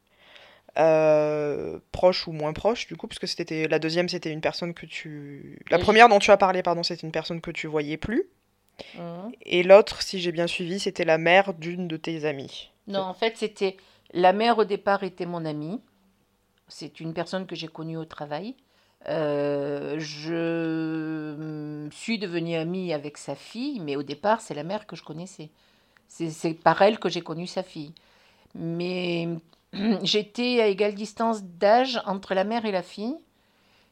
[0.79, 4.87] Euh, proche ou moins proche du coup, puisque c'était la deuxième, c'était une personne que
[4.87, 5.59] tu.
[5.71, 8.25] La première dont tu as parlé, pardon, c'était une personne que tu voyais plus.
[8.95, 9.33] Mhm.
[9.43, 12.71] Et l'autre, si j'ai bien suivi, c'était la mère d'une de tes amies.
[12.87, 13.77] Non, en fait, c'était.
[14.13, 15.81] La mère au départ était mon amie.
[16.69, 18.55] C'est une personne que j'ai connue au travail.
[19.07, 24.97] Euh, je suis devenue amie avec sa fille, mais au départ, c'est la mère que
[24.97, 25.51] je connaissais.
[26.09, 27.93] C'est par elle que j'ai connu sa fille.
[28.55, 29.29] Mais
[30.03, 33.17] j'étais à égale distance d'âge entre la mère et la fille.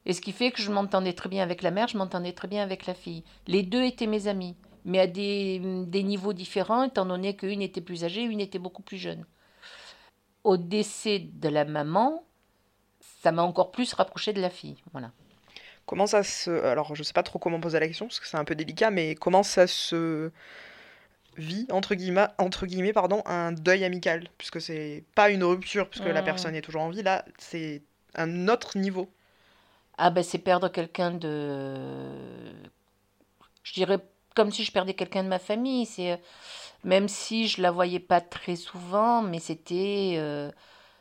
[0.07, 2.49] Et ce qui fait que je m'entendais très bien avec la mère, je m'entendais très
[2.49, 3.25] bien avec la fille.
[3.47, 7.81] Les deux étaient mes amis, mais à des, des niveaux différents, étant donné qu'une était
[7.81, 9.25] plus âgée, une était beaucoup plus jeune.
[10.45, 12.23] Au décès de la maman,
[13.23, 14.77] ça m'a encore plus rapproché de la fille.
[14.93, 15.11] Voilà.
[15.87, 16.51] Comment ça se.
[16.65, 18.91] Alors, je sais pas trop comment poser la question, parce que c'est un peu délicat,
[18.91, 20.31] mais comment ça se
[21.39, 26.07] vit entre guillemets, entre guillemets pardon, un deuil amical, puisque c'est pas une rupture, puisque
[26.07, 26.25] la mmh.
[26.25, 27.83] personne est toujours en vie, là c'est
[28.15, 29.11] un autre niveau.
[29.99, 32.05] Ah ben c'est perdre quelqu'un de...
[33.63, 33.99] Je dirais
[34.35, 36.21] comme si je perdais quelqu'un de ma famille, c'est
[36.85, 40.15] même si je la voyais pas très souvent, mais c'était...
[40.17, 40.51] Euh,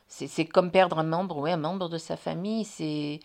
[0.07, 3.19] c'est comme perdre un membre, ouais, un membre de sa famille, c'est...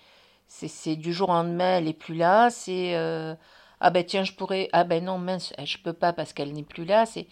[0.53, 2.97] C'est du jour au lendemain, elle est plus là, c'est...
[2.97, 3.37] Euh,
[3.81, 6.63] ah ben tiens, je pourrais, ah ben non, mince, je peux pas parce qu'elle n'est
[6.63, 7.07] plus là.
[7.07, 7.27] C'est,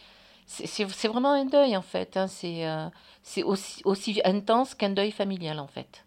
[0.46, 2.16] c'est, vraiment un deuil en fait.
[2.16, 2.26] Hein.
[2.26, 2.88] C'est, euh,
[3.22, 6.04] c'est aussi, aussi intense qu'un deuil familial en fait.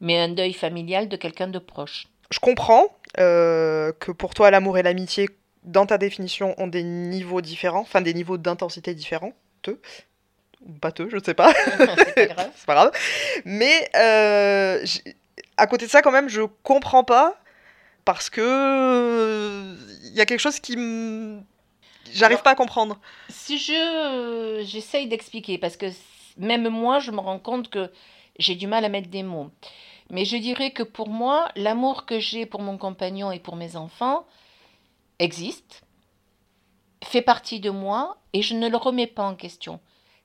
[0.00, 2.08] Mais un deuil familial de quelqu'un de proche.
[2.30, 2.84] Je comprends
[3.18, 5.28] euh, que pour toi, l'amour et l'amitié,
[5.64, 9.32] dans ta définition, ont des niveaux différents, enfin des niveaux d'intensité différents.
[10.94, 11.52] Te, je ne sais pas.
[11.78, 12.64] c'est pas grave.
[12.66, 12.92] pas grave.
[13.44, 14.84] Mais euh,
[15.56, 17.36] à côté de ça, quand même, je comprends pas
[18.04, 20.76] parce que il y a quelque chose qui
[22.12, 22.98] j'arrive pas à comprendre.
[23.28, 25.86] Si je j'essaye d'expliquer parce que
[26.36, 27.90] même moi je me rends compte que
[28.38, 29.50] j'ai du mal à mettre des mots.
[30.10, 33.76] Mais je dirais que pour moi, l'amour que j'ai pour mon compagnon et pour mes
[33.76, 34.26] enfants
[35.20, 35.82] existe,
[37.04, 39.78] fait partie de moi et je ne le remets pas en question.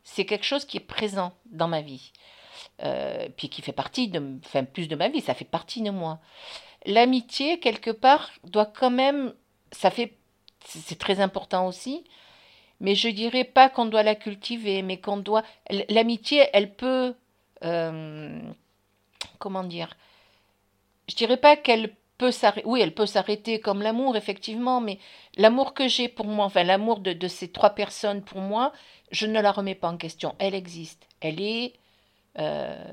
[0.05, 2.13] C'est quelque chose qui est présent dans ma vie.
[2.83, 5.91] Euh, puis qui fait partie de, enfin plus de ma vie, ça fait partie de
[5.91, 6.19] moi
[6.85, 9.33] l'amitié, quelque part, doit quand même,
[9.71, 10.17] ça fait,
[10.65, 12.03] c'est très important aussi,
[12.79, 15.43] mais je dirais pas qu'on doit la cultiver, mais qu'on doit,
[15.89, 17.15] l'amitié, elle peut,
[17.63, 18.39] euh,
[19.39, 19.95] comment dire,
[21.09, 21.95] je dirais pas qu'elle
[22.65, 24.99] oui, elle peut s'arrêter comme l'amour, effectivement, mais
[25.37, 28.71] l'amour que j'ai pour moi, enfin l'amour de, ces trois personnes pour moi,
[29.11, 31.73] je ne la remets pas en question, elle existe, elle est,
[32.39, 32.85] euh,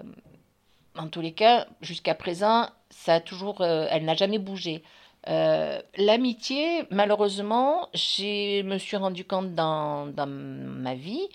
[0.96, 4.82] en tous les cas, jusqu'à présent, ça a toujours, euh, elle n'a jamais bougé.
[5.28, 11.28] Euh, l'amitié, malheureusement, je me suis rendu compte dans, dans ma vie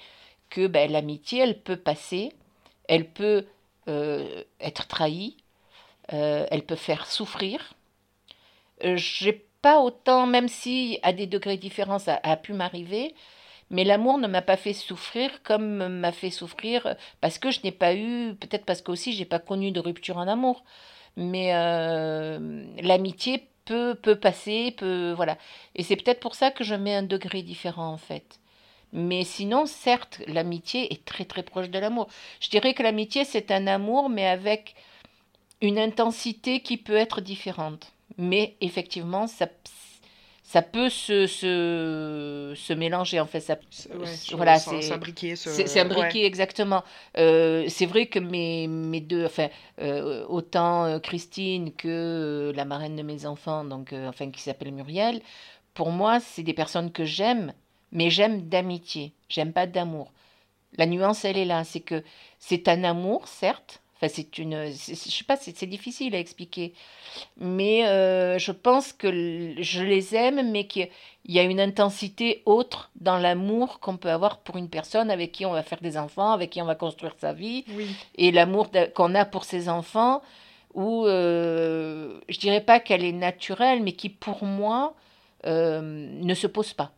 [0.50, 2.34] que ben, l'amitié, elle peut passer,
[2.88, 3.46] elle peut
[4.60, 5.38] être trahie,
[6.10, 7.77] elle peut faire souffrir.
[8.82, 13.16] J'ai pas autant, même si à des degrés différents ça a pu m'arriver,
[13.70, 17.72] mais l'amour ne m'a pas fait souffrir comme m'a fait souffrir parce que je n'ai
[17.72, 20.64] pas eu, peut-être parce que aussi j'ai pas connu de rupture en amour.
[21.18, 25.38] Mais euh, l'amitié peut, peut passer, peut, voilà.
[25.76, 28.40] Et c'est peut-être pour ça que je mets un degré différent en fait.
[28.94, 32.08] Mais sinon, certes, l'amitié est très très proche de l'amour.
[32.40, 34.76] Je dirais que l'amitié, c'est un amour, mais avec
[35.62, 37.92] une intensité qui peut être différente.
[38.18, 39.48] Mais effectivement, ça,
[40.44, 43.42] ça peut se, se, se, mélanger en fait.
[43.42, 43.58] Ça,
[44.32, 45.36] voilà, c'est un briquet.
[45.36, 46.84] C'est un briquet exactement.
[47.18, 49.50] Euh, c'est vrai que mes, mes deux, enfin,
[49.82, 55.22] euh, autant euh, Christine que la marraine de mes enfants, donc enfin qui s'appelle Muriel,
[55.74, 57.54] pour moi, c'est des personnes que j'aime,
[57.92, 59.12] mais j'aime d'amitié.
[59.28, 60.14] J'aime pas d'amour.
[60.78, 61.64] La nuance, elle est là.
[61.66, 62.04] C'est que
[62.40, 63.82] c'est un amour, certes.
[63.98, 64.68] Enfin, c'est une.
[64.68, 66.74] Je sais pas, c'est difficile à expliquer.
[67.38, 70.90] Mais euh, je pense que je les aime, mais qu'il
[71.26, 75.46] y a une intensité autre dans l'amour qu'on peut avoir pour une personne avec qui
[75.46, 77.66] on va faire des enfants, avec qui on va construire sa vie.
[78.16, 80.22] Et l'amour qu'on a pour ses enfants,
[80.76, 84.96] où euh, je dirais pas qu'elle est naturelle, mais qui pour moi
[85.48, 86.92] euh, ne se pose pas.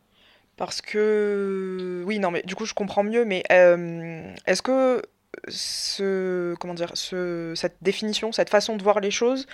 [0.58, 3.24] Parce que oui, non, mais du coup je comprends mieux.
[3.24, 5.02] Mais euh, est-ce que
[5.48, 9.46] ce comment dire, ce, cette définition, cette façon de voir les choses,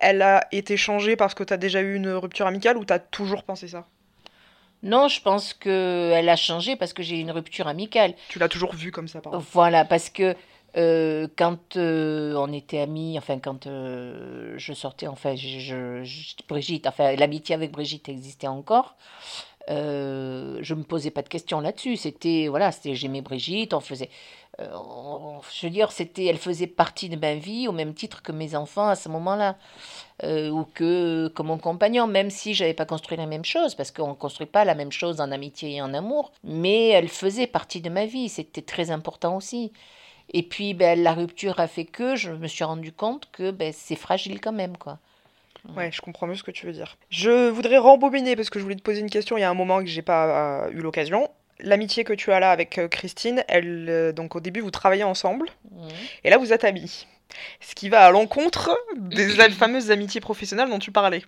[0.00, 2.92] elle a été changée parce que tu as déjà eu une rupture amicale ou tu
[2.92, 3.86] as toujours pensé ça?
[4.82, 8.14] Non, je pense qu'elle a changé parce que j'ai eu une rupture amicale.
[8.28, 10.36] Tu l'as toujours vu comme ça, par Voilà, parce que
[10.76, 16.04] euh, quand euh, on était amis, enfin quand euh, je sortais, enfin je,
[16.48, 18.96] Brigitte, enfin l'amitié avec Brigitte existait encore.
[19.68, 21.96] je me posais pas de questions là-dessus.
[21.96, 24.10] C'était voilà, c'était j'aimais Brigitte, on faisait,
[24.58, 28.54] je veux dire, c'était, elle faisait partie de ma vie au même titre que mes
[28.56, 29.56] enfants à ce moment-là,
[30.24, 34.08] ou que, que mon compagnon, même si j'avais pas construit la même chose, parce qu'on
[34.08, 37.80] ne construit pas la même chose en amitié et en amour, mais elle faisait partie
[37.80, 38.28] de ma vie.
[38.28, 39.72] C'était très important aussi.
[40.32, 43.72] Et puis, ben, la rupture a fait que je me suis rendu compte que ben,
[43.72, 44.98] c'est fragile quand même, quoi.
[45.76, 46.96] Ouais, je comprends mieux ce que tu veux dire.
[47.10, 49.54] Je voudrais rembobiner parce que je voulais te poser une question il y a un
[49.54, 51.28] moment que j'ai pas euh, eu l'occasion.
[51.60, 55.04] L'amitié que tu as là avec euh, Christine, elle, euh, donc au début vous travaillez
[55.04, 55.88] ensemble mmh.
[56.24, 57.06] et là vous êtes amis.
[57.60, 61.22] Ce qui va à l'encontre des fameuses amitiés professionnelles dont tu parlais.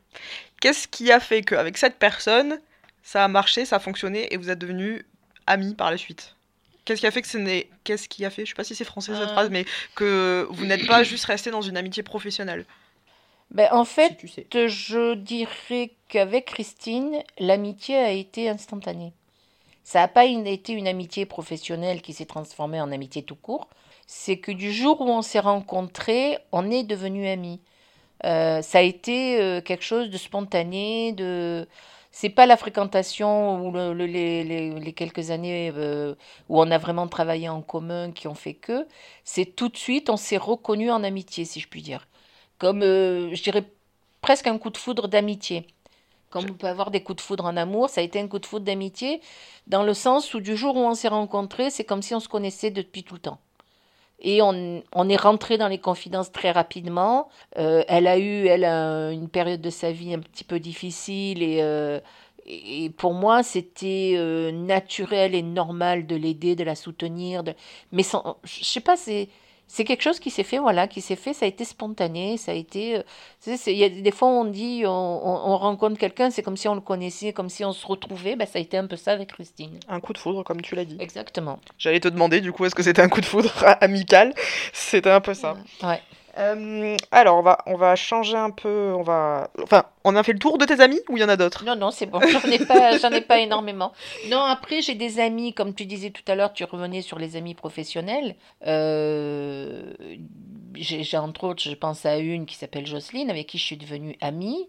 [0.60, 2.58] Qu'est-ce qui a fait qu'avec cette personne,
[3.02, 5.04] ça a marché, ça a fonctionné et vous êtes devenus
[5.46, 6.34] amis par la suite?
[6.84, 7.68] Qu'est-ce qui a fait que ce n'est.
[7.84, 9.32] Qu'est-ce qui a fait, je sais pas si c'est français cette euh.
[9.32, 12.64] phrase, mais que vous n'êtes pas juste resté dans une amitié professionnelle?
[13.50, 14.18] Ben, En fait,
[14.52, 19.12] je dirais qu'avec Christine, l'amitié a été instantanée.
[19.88, 23.70] Ça n'a pas été une amitié professionnelle qui s'est transformée en amitié tout court.
[24.06, 27.58] C'est que du jour où on s'est rencontrés, on est devenus amis.
[28.26, 31.66] Euh, ça a été euh, quelque chose de spontané, de
[32.12, 36.14] c'est pas la fréquentation ou les, quelques années euh,
[36.50, 38.86] où on a vraiment travaillé en commun qui ont fait que.
[39.24, 42.08] C'est tout de suite, on s'est reconnu en amitié, si je puis dire.
[42.58, 43.64] Comme, je dirais,
[44.20, 45.66] presque un coup de foudre d'amitié.
[46.30, 48.38] Comme on peut avoir des coups de foudre en amour, ça a été un coup
[48.38, 49.20] de foudre d'amitié,
[49.66, 52.28] dans le sens où du jour où on s'est rencontrés, c'est comme si on se
[52.28, 53.38] connaissait depuis tout le temps.
[54.20, 57.28] Et on, on, est rentré dans les confidences très rapidement.
[57.56, 61.58] Euh, elle a eu, elle, une période de sa vie un petit peu difficile et,
[61.62, 62.00] euh,
[62.48, 67.44] et pour moi, c'était euh, naturel et normal de l'aider, de la soutenir.
[67.44, 67.54] De...
[67.92, 69.28] Mais sans, je sais pas, c'est
[69.68, 72.52] c'est quelque chose qui s'est fait, voilà, qui s'est fait, ça a été spontané, ça
[72.52, 72.96] a été...
[72.96, 76.68] Euh, il y a des fois on dit, on, on, rencontre quelqu'un, c'est comme si
[76.68, 79.12] on le connaissait, comme si on se retrouvait, ben, ça a été un peu ça
[79.12, 79.78] avec Christine.
[79.88, 80.96] Un coup de foudre, comme tu l'as dit.
[80.98, 81.60] Exactement.
[81.76, 84.34] J'allais te demander, du coup, est-ce que c'était un coup de foudre amical?
[84.72, 85.56] C'était un peu ça.
[85.82, 86.00] Ouais.
[86.38, 88.94] Euh, alors, on va, on va changer un peu.
[88.96, 89.50] On va.
[89.62, 91.64] Enfin, on a fait le tour de tes amis ou il y en a d'autres?
[91.64, 92.20] Non, non, c'est bon.
[92.20, 93.92] J'en ai pas, j'en ai pas énormément.
[94.28, 97.36] Non, après, j'ai des amis, comme tu disais tout à l'heure, tu revenais sur les
[97.36, 98.36] amis professionnels.
[98.66, 99.92] Euh,
[100.74, 104.16] j'ai, entre autres, je pense à une qui s'appelle Jocelyne, avec qui je suis devenue
[104.20, 104.68] amie.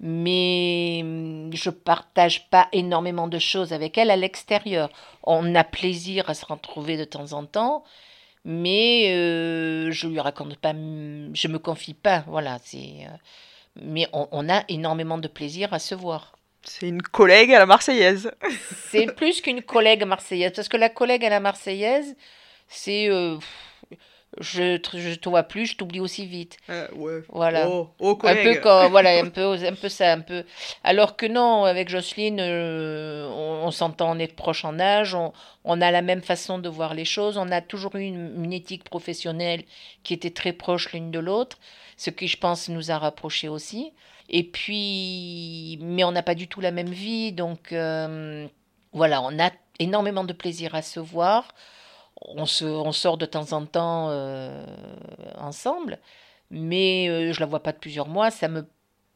[0.00, 1.04] Mais
[1.52, 4.90] je partage pas énormément de choses avec elle à l'extérieur.
[5.22, 7.84] On a plaisir à se retrouver de temps en temps
[8.44, 13.06] mais euh, je lui raconte pas, je me confie pas, voilà, c'est.
[13.06, 13.16] Euh,
[13.82, 16.36] mais on, a énormément de plaisir à se voir.
[16.62, 18.30] C'est une collègue à la Marseillaise.
[18.90, 22.14] c'est plus qu'une collègue marseillaise, parce que la collègue à la Marseillaise,
[22.68, 23.10] c'est.
[23.10, 23.36] Euh,
[24.40, 26.56] je, je te vois plus, je t'oublie aussi vite.
[26.70, 27.22] Euh, ouais.
[27.28, 27.68] Voilà.
[27.68, 30.44] Oh, oh, un peu comme, voilà, un peu, un peu ça, un peu.
[30.82, 35.32] Alors que non, avec Jocelyne, euh, on, s'entend, on est proche en âge, on,
[35.64, 38.84] on, a la même façon de voir les choses, on a toujours eu une, éthique
[38.84, 39.64] professionnelle
[40.02, 41.58] qui était très proche l'une de l'autre,
[41.96, 43.92] ce qui, je pense, nous a rapprochés aussi.
[44.28, 48.46] Et puis, mais on n'a pas du tout la même vie, donc euh,
[48.92, 51.52] voilà, on a énormément de plaisir à se voir
[52.24, 54.64] on, se, on sort de temps en temps euh,
[55.36, 55.98] ensemble,
[56.50, 58.66] mais euh, je la vois pas de plusieurs mois, ça me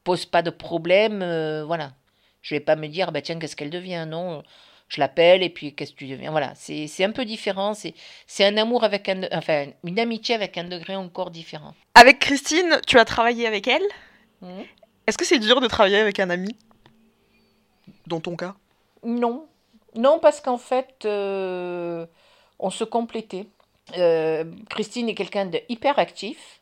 [0.05, 1.93] pose pas de problème, euh, voilà.
[2.41, 4.43] Je vais pas me dire, bah tiens, qu'est-ce qu'elle devient, non
[4.89, 7.75] je l'appelle et puis qu'est-ce que tu deviens Voilà, c'est un peu différent.
[7.75, 9.23] C'est un amour avec un.
[9.33, 11.75] Enfin, une amitié avec un degré encore différent.
[11.95, 13.83] Avec Christine, tu as travaillé avec elle?
[14.41, 14.63] Mmh.
[15.07, 16.57] Est-ce que c'est dur de travailler avec un ami?
[18.07, 18.55] Dans ton cas?
[19.05, 19.47] Non.
[19.95, 21.07] Non, parce qu'en fait,
[22.59, 23.47] on se complétait.
[23.97, 26.59] Euh, Christine est quelqu'un de hyper actif.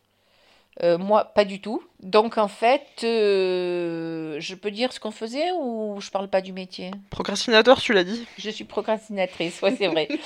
[0.83, 1.83] Euh, moi, pas du tout.
[2.01, 6.53] Donc en fait, euh, je peux dire ce qu'on faisait ou je parle pas du
[6.53, 6.91] métier?
[7.09, 8.27] Procrastinateur, tu l'as dit.
[8.37, 10.09] Je suis procrastinatrice, ouais, c'est vrai.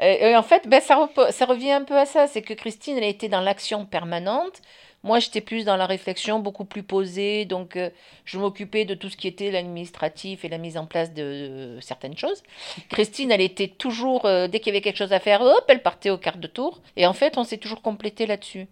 [0.00, 2.28] Euh, en fait, ben, ça, ça revient un peu à ça.
[2.28, 4.62] C'est que Christine, elle a été dans l'action permanente.
[5.04, 7.44] Moi, j'étais plus dans la réflexion, beaucoup plus posée.
[7.44, 7.78] Donc,
[8.24, 12.16] je m'occupais de tout ce qui était l'administratif et la mise en place de, certaines
[12.16, 12.42] choses.
[12.88, 16.10] Christine, elle était toujours, dès qu'il y avait quelque chose à faire, hop, elle partait
[16.10, 16.80] au quart de tour.
[16.96, 18.66] Et en fait, on s'est toujours complété là-dessus.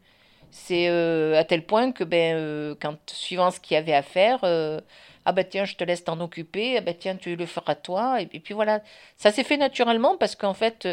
[0.50, 2.74] C'est euh, à tel point que, ben, euh,
[3.06, 4.80] suivant ce qu'il y avait à faire, euh,
[5.24, 8.20] ah ben tiens, je te laisse t'en occuper, ah ben tiens, tu le feras toi.
[8.20, 8.80] Et, puis voilà,
[9.16, 10.88] ça s'est fait naturellement parce qu'en fait,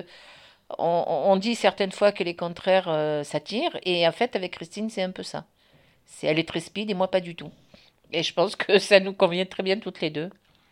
[0.77, 2.89] on, dit certaines fois que les contraires
[3.23, 3.77] s'attirent.
[3.83, 5.45] Et en fait, avec Christine, c'est un peu ça.
[6.05, 7.51] C'est, elle est très speed et moi pas du tout.
[8.11, 10.29] Et je pense que ça nous convient très bien toutes les deux.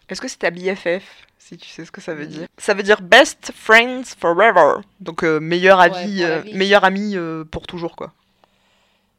[0.09, 1.03] Est-ce que c'est ta BFF,
[1.37, 2.47] si tu sais ce que ça veut dire?
[2.57, 4.81] Ça veut dire Best Friends Forever.
[4.99, 7.15] Donc meilleur, avis, meilleur ami
[7.49, 8.11] pour toujours, quoi.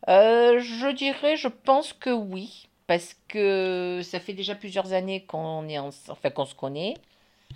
[0.09, 5.68] Euh, je dirais, je pense que oui, parce que ça fait déjà plusieurs années qu'on
[5.68, 6.95] est enfin qu'on se connaît.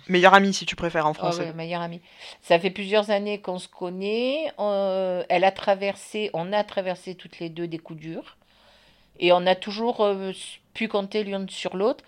[0.07, 1.49] Meilleur ami, si tu préfères en français.
[1.51, 2.01] Oh, meilleur ami.
[2.41, 4.51] Ça fait plusieurs années qu'on se connaît.
[4.59, 8.37] Euh, elle a traversé, on a traversé toutes les deux des coups durs,
[9.19, 10.31] et on a toujours euh,
[10.73, 12.03] pu compter l'une sur l'autre.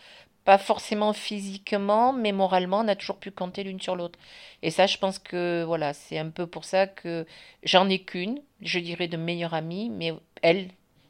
[0.45, 4.17] Pas forcément physiquement, mais moralement, on a toujours pu compter l'une sur l'autre.
[4.63, 7.25] Et ça, je pense que voilà, c'est un peu pour ça que
[7.63, 10.69] j'en ai qu'une, je dirais de meilleure amie, mais elle,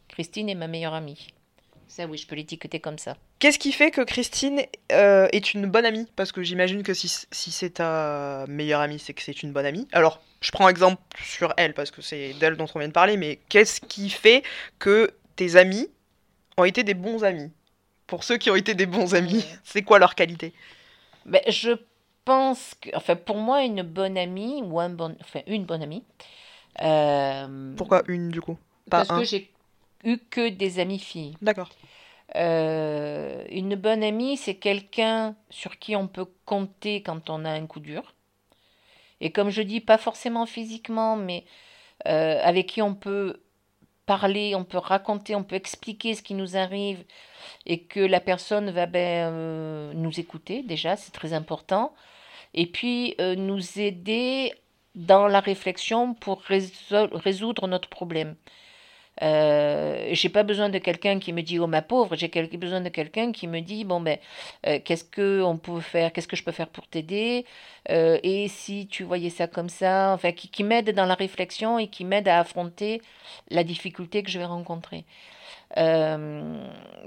[0.09, 1.27] Christine, est ma meilleure amie.
[1.89, 3.17] Ça, oui, je peux l'étiqueter comme ça.
[3.39, 4.61] Qu'est-ce qui fait que Christine
[4.91, 6.07] euh, est une bonne amie?
[6.15, 9.65] Parce que j'imagine que si, si c'est ta meilleure amie, c'est que c'est une bonne
[9.65, 9.87] amie.
[9.91, 13.17] Alors, je prends exemple sur elle, parce que c'est d'elle dont on vient de parler,
[13.17, 14.43] mais qu'est-ce qui fait
[14.77, 15.89] que tes amis
[16.57, 17.51] ont été des bons amis?
[18.05, 20.53] Pour ceux qui ont été des bons amis, c'est quoi leur qualité?
[21.25, 21.71] Ben, Je
[22.23, 26.03] pense que, enfin, pour moi, une bonne amie, ou un bon, enfin, une bonne amie.
[26.83, 28.59] Euh, Pourquoi une du coup?
[28.91, 29.51] Pas Parce que j'ai
[30.03, 31.35] eu que des amies filles.
[31.41, 31.69] D'accord.
[32.35, 37.65] Euh, une bonne amie, c'est quelqu'un sur qui on peut compter quand on a un
[37.65, 38.13] coup dur.
[39.21, 41.43] Et comme je dis, pas forcément physiquement, mais
[42.07, 43.41] euh, avec qui on peut
[44.05, 47.03] parler, on peut raconter, on peut expliquer ce qui nous arrive
[47.65, 51.93] et que la personne va ben, euh, nous écouter déjà, c'est très important.
[52.55, 54.53] Et puis nous aider
[54.95, 58.35] dans la réflexion pour résoudre notre problème.
[59.21, 62.89] Euh, j'ai pas besoin de quelqu'un qui me dit oh ma pauvre, j'ai besoin de
[62.89, 64.17] quelqu'un qui me dit bon ben
[64.65, 67.45] euh, qu'est-ce que on peut faire, qu'est-ce que je peux faire pour t'aider?
[67.89, 71.79] Euh, et si tu voyais ça comme ça, enfin qui, qui m'aide dans la réflexion
[71.79, 73.01] et qui m'aide à affronter
[73.49, 75.03] la difficulté que je vais rencontrer.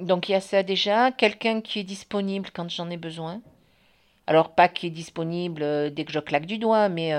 [0.00, 3.40] donc il y a ça déjà, quelqu'un qui est disponible quand j'en ai besoin.
[4.26, 7.12] Alors pas qui est disponible dès que je claque du doigt, mais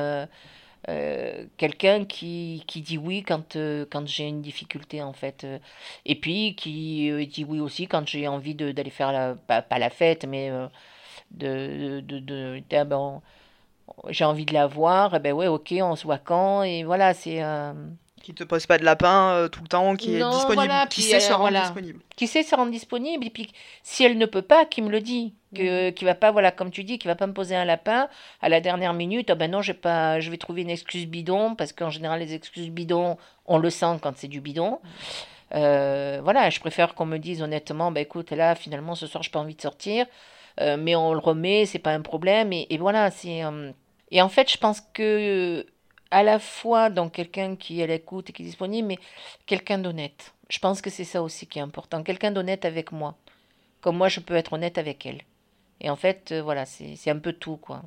[0.90, 5.60] euh, quelqu'un qui, qui dit oui quand, euh, quand j'ai une difficulté en fait euh,
[6.06, 10.26] et puis qui dit oui aussi quand j'ai envie d'aller faire la, pas, la fête
[10.26, 10.52] mais
[11.32, 13.22] de, de, de, ah ben,
[14.10, 16.84] j'ai envie de la voir et eh ben ouais ok on se voit quand et
[16.84, 17.42] voilà c'est
[18.24, 21.20] qui te pose pas de lapin euh, tout le temps, qui est disponible, qui sait
[21.20, 22.00] se rendre disponible.
[22.16, 23.52] Qui sait se rendre disponible, et puis
[23.84, 25.34] si elle ne peut pas, qui me le dit.
[25.54, 25.90] Que.
[25.92, 28.10] Qui va pas, voilà, comme tu dis, qui va pas me poser un lapin
[28.42, 31.74] à la dernière minute, ah ben non, pas, je vais trouver une excuse bidon, parce
[31.74, 34.80] qu'en général, les excuses bidons, on le sent quand c'est du bidon.
[35.56, 39.30] Euh, voilà, je préfère qu'on me dise honnêtement, bah écoute, là, finalement, ce soir, je
[39.30, 40.06] pas envie de sortir,
[40.62, 43.44] euh, mais on le remet, c'est pas un problème, et, et voilà, c'est.
[44.12, 45.66] et en fait, je pense que
[46.14, 49.00] à la fois dans quelqu'un qui est à l'écoute et qui est disponible, mais
[49.48, 50.34] quelqu'un d'honnête.
[50.48, 52.04] Je pense que c'est ça aussi qui est important.
[52.04, 53.16] Quelqu'un d'honnête avec moi.
[53.82, 55.22] Comme moi, je peux être honnête avec elle.
[55.84, 57.84] Et en fait, euh, voilà, c'est un peu tout, quoi.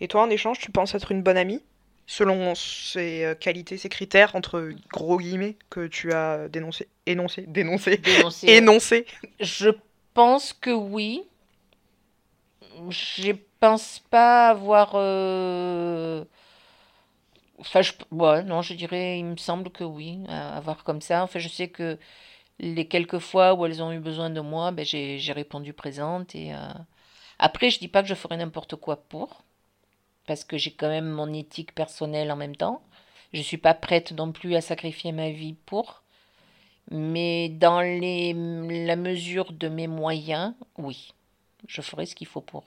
[0.00, 1.62] Et toi, en échange, tu penses être une bonne amie
[2.06, 7.96] Selon ses euh, qualités, ses critères, entre gros guillemets, que tu as dénoncé, énoncé, dénoncé,
[7.98, 9.06] dénoncé, énoncé?
[9.40, 9.70] Je
[10.12, 11.22] pense que oui.
[12.90, 14.92] Je pense pas avoir...
[14.94, 16.24] Euh,
[17.58, 21.22] Enfin, je, non, je dirais, il me semble que oui, avoir comme ça.
[21.22, 21.96] Enfin, je sais que
[22.58, 26.34] les quelques fois où elles ont eu besoin de moi, ben, j'ai répondu présente.
[26.34, 26.56] Et, euh,
[27.44, 29.42] Après, je dis pas que je ferai n'importe quoi pour,
[30.28, 32.80] parce que j'ai quand même mon éthique personnelle en même temps.
[33.32, 36.04] Je suis pas prête non plus à sacrifier ma vie pour.
[36.92, 38.32] Mais dans les,
[38.86, 41.14] la mesure de mes moyens, oui,
[41.66, 42.62] je ferai ce qu'il faut pour.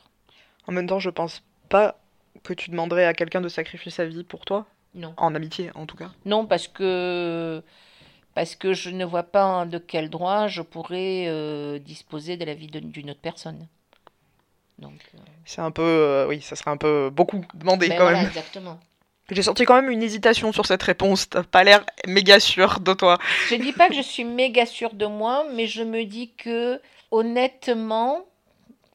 [0.68, 1.98] En même temps, je pense pas
[2.44, 4.66] que tu demanderais à quelqu'un de sacrifier sa vie pour toi.
[4.94, 5.14] Non.
[5.16, 6.12] En amitié, en tout cas.
[6.26, 7.64] Non, parce que
[8.34, 12.56] parce que je ne vois pas de quel droit je pourrais euh, disposer de la
[12.56, 13.70] vie d'une autre personne.
[14.80, 15.00] Donc.
[15.14, 18.28] Euh, C'est un peu, euh, oui, ça serait un peu beaucoup demandé ben quand même.
[18.28, 18.80] Exactement.
[19.32, 21.30] J'ai senti quand même une hésitation sur cette réponse.
[21.30, 23.18] T'as pas l'air méga sûr de toi.
[23.50, 26.80] Je dis pas que je suis méga sûre de moi, mais je me dis que
[27.10, 28.26] honnêtement,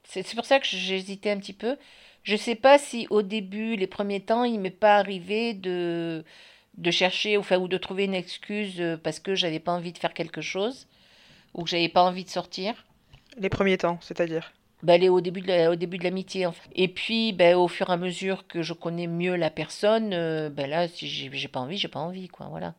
[0.04, 1.76] c'est c'est pour ça que j'hésitais un petit peu.
[2.22, 6.24] Je sais pas si au début, les premiers temps, il m'est pas arrivé de
[6.76, 9.98] de chercher enfin, ou de trouver une excuse euh, parce que j'avais pas envie de
[9.98, 10.86] faire quelque chose
[11.54, 12.86] ou que j'avais pas envie de sortir.
[13.36, 14.52] Les premiers temps, c'est-à-dire
[14.82, 16.48] Ben, aller au début de au début de l'amitié.
[16.74, 20.10] Et puis, ben, au fur et à mesure que je connais mieux la personne,
[20.48, 22.46] ben là, si j'ai pas envie, j'ai pas envie, quoi.
[22.48, 22.74] Voilà.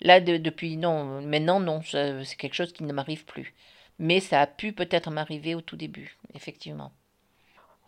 [0.00, 3.54] Là, de- depuis, non, maintenant, non, c'est quelque chose qui ne m'arrive plus.
[3.98, 6.92] Mais ça a pu peut-être m'arriver au tout début, effectivement.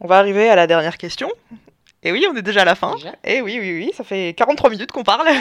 [0.00, 1.30] On va arriver à la dernière question.
[2.04, 2.94] Et oui, on est déjà à la fin.
[2.96, 5.28] Déjà Et oui, oui, oui, ça fait 43 minutes qu'on parle.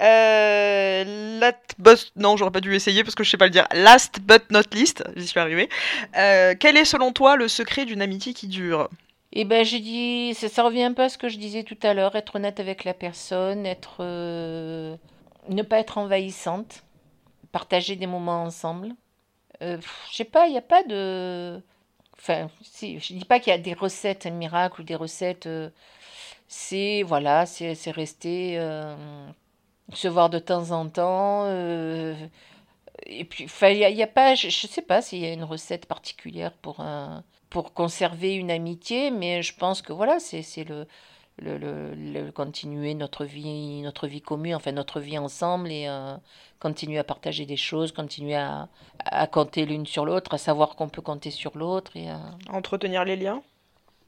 [0.00, 2.12] Euh, last but...
[2.16, 3.68] Non, j'aurais pas dû essayer parce que je sais pas le dire.
[3.72, 5.68] Last but not least, j'y suis arrivée.
[6.16, 8.88] Euh, quel est selon toi le secret d'une amitié qui dure?
[9.32, 11.78] Et ben, j'ai dit, ça, ça revient un peu à ce que je disais tout
[11.84, 14.96] à l'heure, être honnête avec la personne, être, euh,
[15.48, 16.82] ne pas être envahissante,
[17.52, 18.88] partager des moments ensemble.
[19.60, 19.78] Je
[20.10, 21.62] sais pas, il n'y a pas de,
[22.62, 25.46] si, je dis pas qu'il y a des recettes miracles ou des recettes.
[25.46, 25.70] euh,
[26.48, 28.96] c'est voilà, c'est rester, euh,
[29.94, 31.44] se voir de temps en temps.
[31.46, 32.14] euh,
[33.06, 36.52] et puis, il a, pas, je, je sais pas s'il y a une recette particulière
[36.54, 40.86] pour un, pour conserver une amitié, mais je pense que voilà, c'est le,
[41.38, 46.16] le, le, continuer notre vie, notre vie commune, enfin notre vie ensemble et euh,
[46.60, 48.68] continuer à partager des choses, continuer à,
[49.04, 52.16] à compter l'une sur l'autre, à savoir qu'on peut compter sur l'autre et euh,
[52.48, 53.42] Entretenir les liens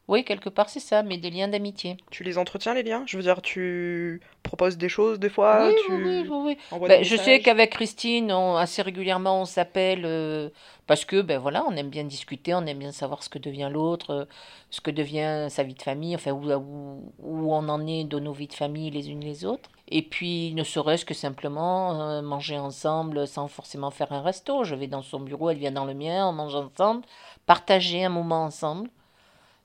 [0.09, 1.97] oui, quelque part c'est ça, mais des liens d'amitié.
[2.11, 3.03] Tu les entretiens les liens?
[3.07, 7.17] Je veux dire, tu proposes des choses des fois oui, tu oui, oui, Ben, je
[7.17, 10.51] sais qu'avec Christine, on- assez régulièrement, on s'appelle euh,
[10.87, 13.69] parce que, ben voilà, on aime bien discuter, on aime bien savoir ce que devient
[13.73, 14.25] l'autre, euh,
[14.71, 18.19] ce que devient sa vie de famille, enfin, où, où, où on en est de
[18.21, 19.71] nos vies de famille les unes les autres.
[19.89, 24.65] Et puis, ne serait-ce que simplement euh, manger ensemble sans forcément faire un resto.
[24.65, 27.03] Je vais dans son bureau, elle vient dans le mien, on mange ensemble,
[27.47, 28.89] partager un moment ensemble.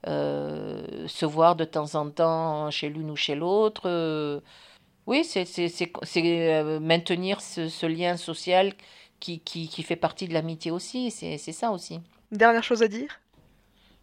[0.08, 3.84] Euh, se voir de temps en temps chez l'une ou chez l'autre.
[3.86, 4.40] euh,
[5.08, 5.46] oui, c'est
[6.18, 8.74] euh, maintenir ce, ce lien social
[9.20, 11.12] qui, qui, qui fait partie de l'amitié aussi.
[11.12, 12.00] C'est ça aussi.
[12.32, 13.20] Dernière chose à dire?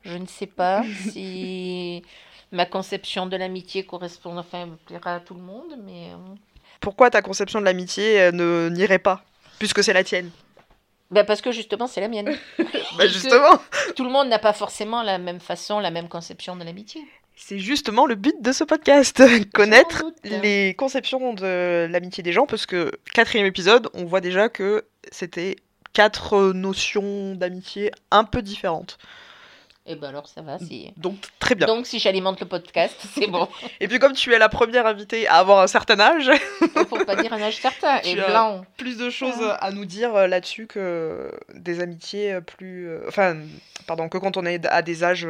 [0.03, 2.03] Je ne sais pas si
[2.53, 6.11] ma conception de l'amitié correspond, enfin, plaira à tout le monde, mais
[6.81, 9.25] Pourquoi ta conception de l'amitié ne n'irait pas
[9.59, 10.31] Puisque c'est la tienne?
[11.11, 12.37] Ben parce que justement, c'est la mienne.
[12.97, 13.61] Bah que justement
[13.97, 17.01] Tout le monde n'a pas forcément la même façon, la même conception de l'amitié.
[17.37, 19.23] C'est justement le but de ce podcast,
[19.55, 20.17] connaître doute.
[20.43, 25.57] les conceptions de l'amitié des gens, parce que quatrième épisode, on voit déjà que c'était
[25.93, 28.99] quatre notions d'amitié un peu différentes.
[29.91, 30.59] Et ben alors, ça va.
[30.59, 30.93] Si...
[30.99, 31.67] Donc très bien.
[31.67, 33.49] Donc, si j'alimente le podcast, c'est bon.
[33.81, 36.31] Et puis comme tu es la première invitée à avoir un certain âge,
[36.89, 37.97] faut pas dire un âge certain.
[38.05, 38.65] Et Tu as- blanc.
[38.77, 42.89] plus de choses à nous dire euh, là-dessus que des amitiés euh, plus...
[42.89, 43.37] euh, Enfin,
[43.87, 45.27] pardon, que quand on est à des âges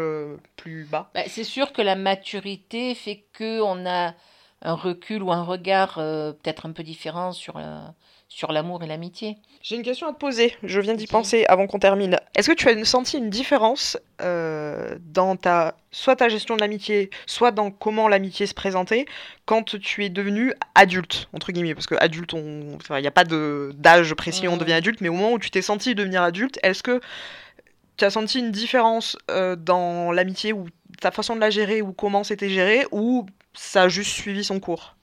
[0.56, 1.08] plus bas.
[1.14, 4.14] Bah, c'est sûr que la maturité fait que on a
[4.62, 7.94] un recul ou un regard euh, peut-être un peu différent sur la-
[8.28, 9.38] sur l'amour et l'amitié.
[9.62, 12.18] J'ai une question à te poser, je viens d'y penser avant qu'on termine.
[12.36, 17.08] Est-ce que tu as senti une différence euh, dans ta soit ta gestion de l'amitié,
[17.26, 19.06] soit dans comment l'amitié se présentait
[19.46, 21.74] quand tu es devenu adulte entre guillemets?
[21.74, 24.58] Parce que adulte on il n'y a pas d'âge précis on Mhm.
[24.58, 27.00] devient adulte mais au moment où tu t'es senti devenir adulte, est-ce que
[27.96, 30.66] tu as senti une différence euh, dans l'amitié ou
[31.00, 33.24] ta façon de la gérer ou comment c'était géré ou
[33.54, 34.94] ça a juste suivi son cours?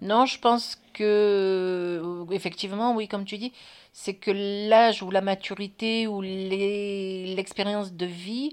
[0.00, 3.52] Non, je pense que euh, effectivement, oui, comme tu dis,
[3.92, 8.52] c'est que l'âge ou la maturité ou l'expérience de vie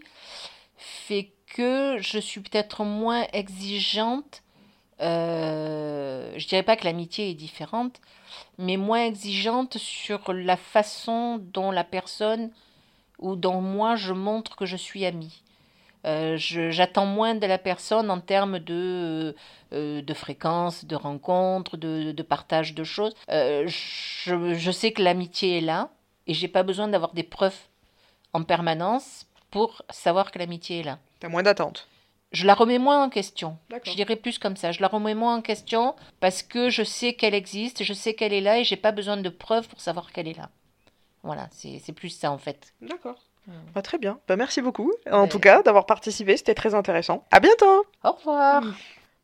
[0.78, 4.44] fait que je suis peut-être moins exigeante.
[5.02, 8.02] Euh, je dirais pas que l'amitié est différente,
[8.58, 12.52] mais moins exigeante sur la façon dont la personne
[13.20, 15.44] ou dont moi je montre que je suis amie.
[16.06, 19.36] Euh, j'attends moins de la personne en termes de,
[19.74, 23.14] euh, de fréquence, de rencontres, de, de partage de choses.
[23.30, 25.90] Euh, je, je sais que l'amitié est là
[26.28, 27.58] et j'ai pas besoin d'avoir des preuves
[28.34, 31.00] en permanence pour savoir que l'amitié est là.
[31.20, 31.88] T'as moins d'attente.
[32.32, 33.58] Je la remets moins en question.
[33.84, 34.72] Je dirais plus comme ça.
[34.72, 38.34] Je la remets moins en question parce que je sais qu'elle existe, je sais qu'elle
[38.34, 40.50] est là et j'ai pas besoin de preuves pour savoir qu'elle est là.
[41.24, 42.74] Voilà, c'est plus ça en fait.
[42.82, 43.18] D'accord.
[43.48, 43.52] Mm.
[43.74, 44.20] Bah, très bien.
[44.28, 45.28] Bah, merci beaucoup, en Ouais.
[45.30, 46.38] tout cas, d'avoir participé.
[46.38, 47.26] C'était très intéressant.
[47.32, 48.64] À bientôt Au revoir.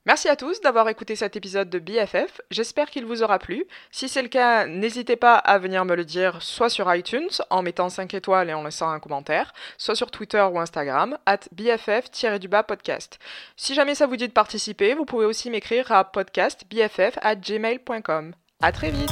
[0.06, 3.66] Merci à tous d'avoir écouté cet épisode de BFF, j'espère qu'il vous aura plu.
[3.90, 7.62] Si c'est le cas, n'hésitez pas à venir me le dire soit sur iTunes en
[7.62, 12.64] mettant 5 étoiles et en laissant un commentaire, soit sur Twitter ou Instagram, at BFF-du-bas
[12.64, 13.18] podcast.
[13.56, 18.34] Si jamais ça vous dit de participer, vous pouvez aussi m'écrire à podcastbff at gmail.com.
[18.62, 19.10] A très vite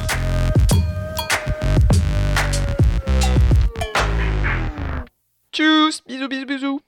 [5.52, 6.80] Tchuss Bisous bisous bisous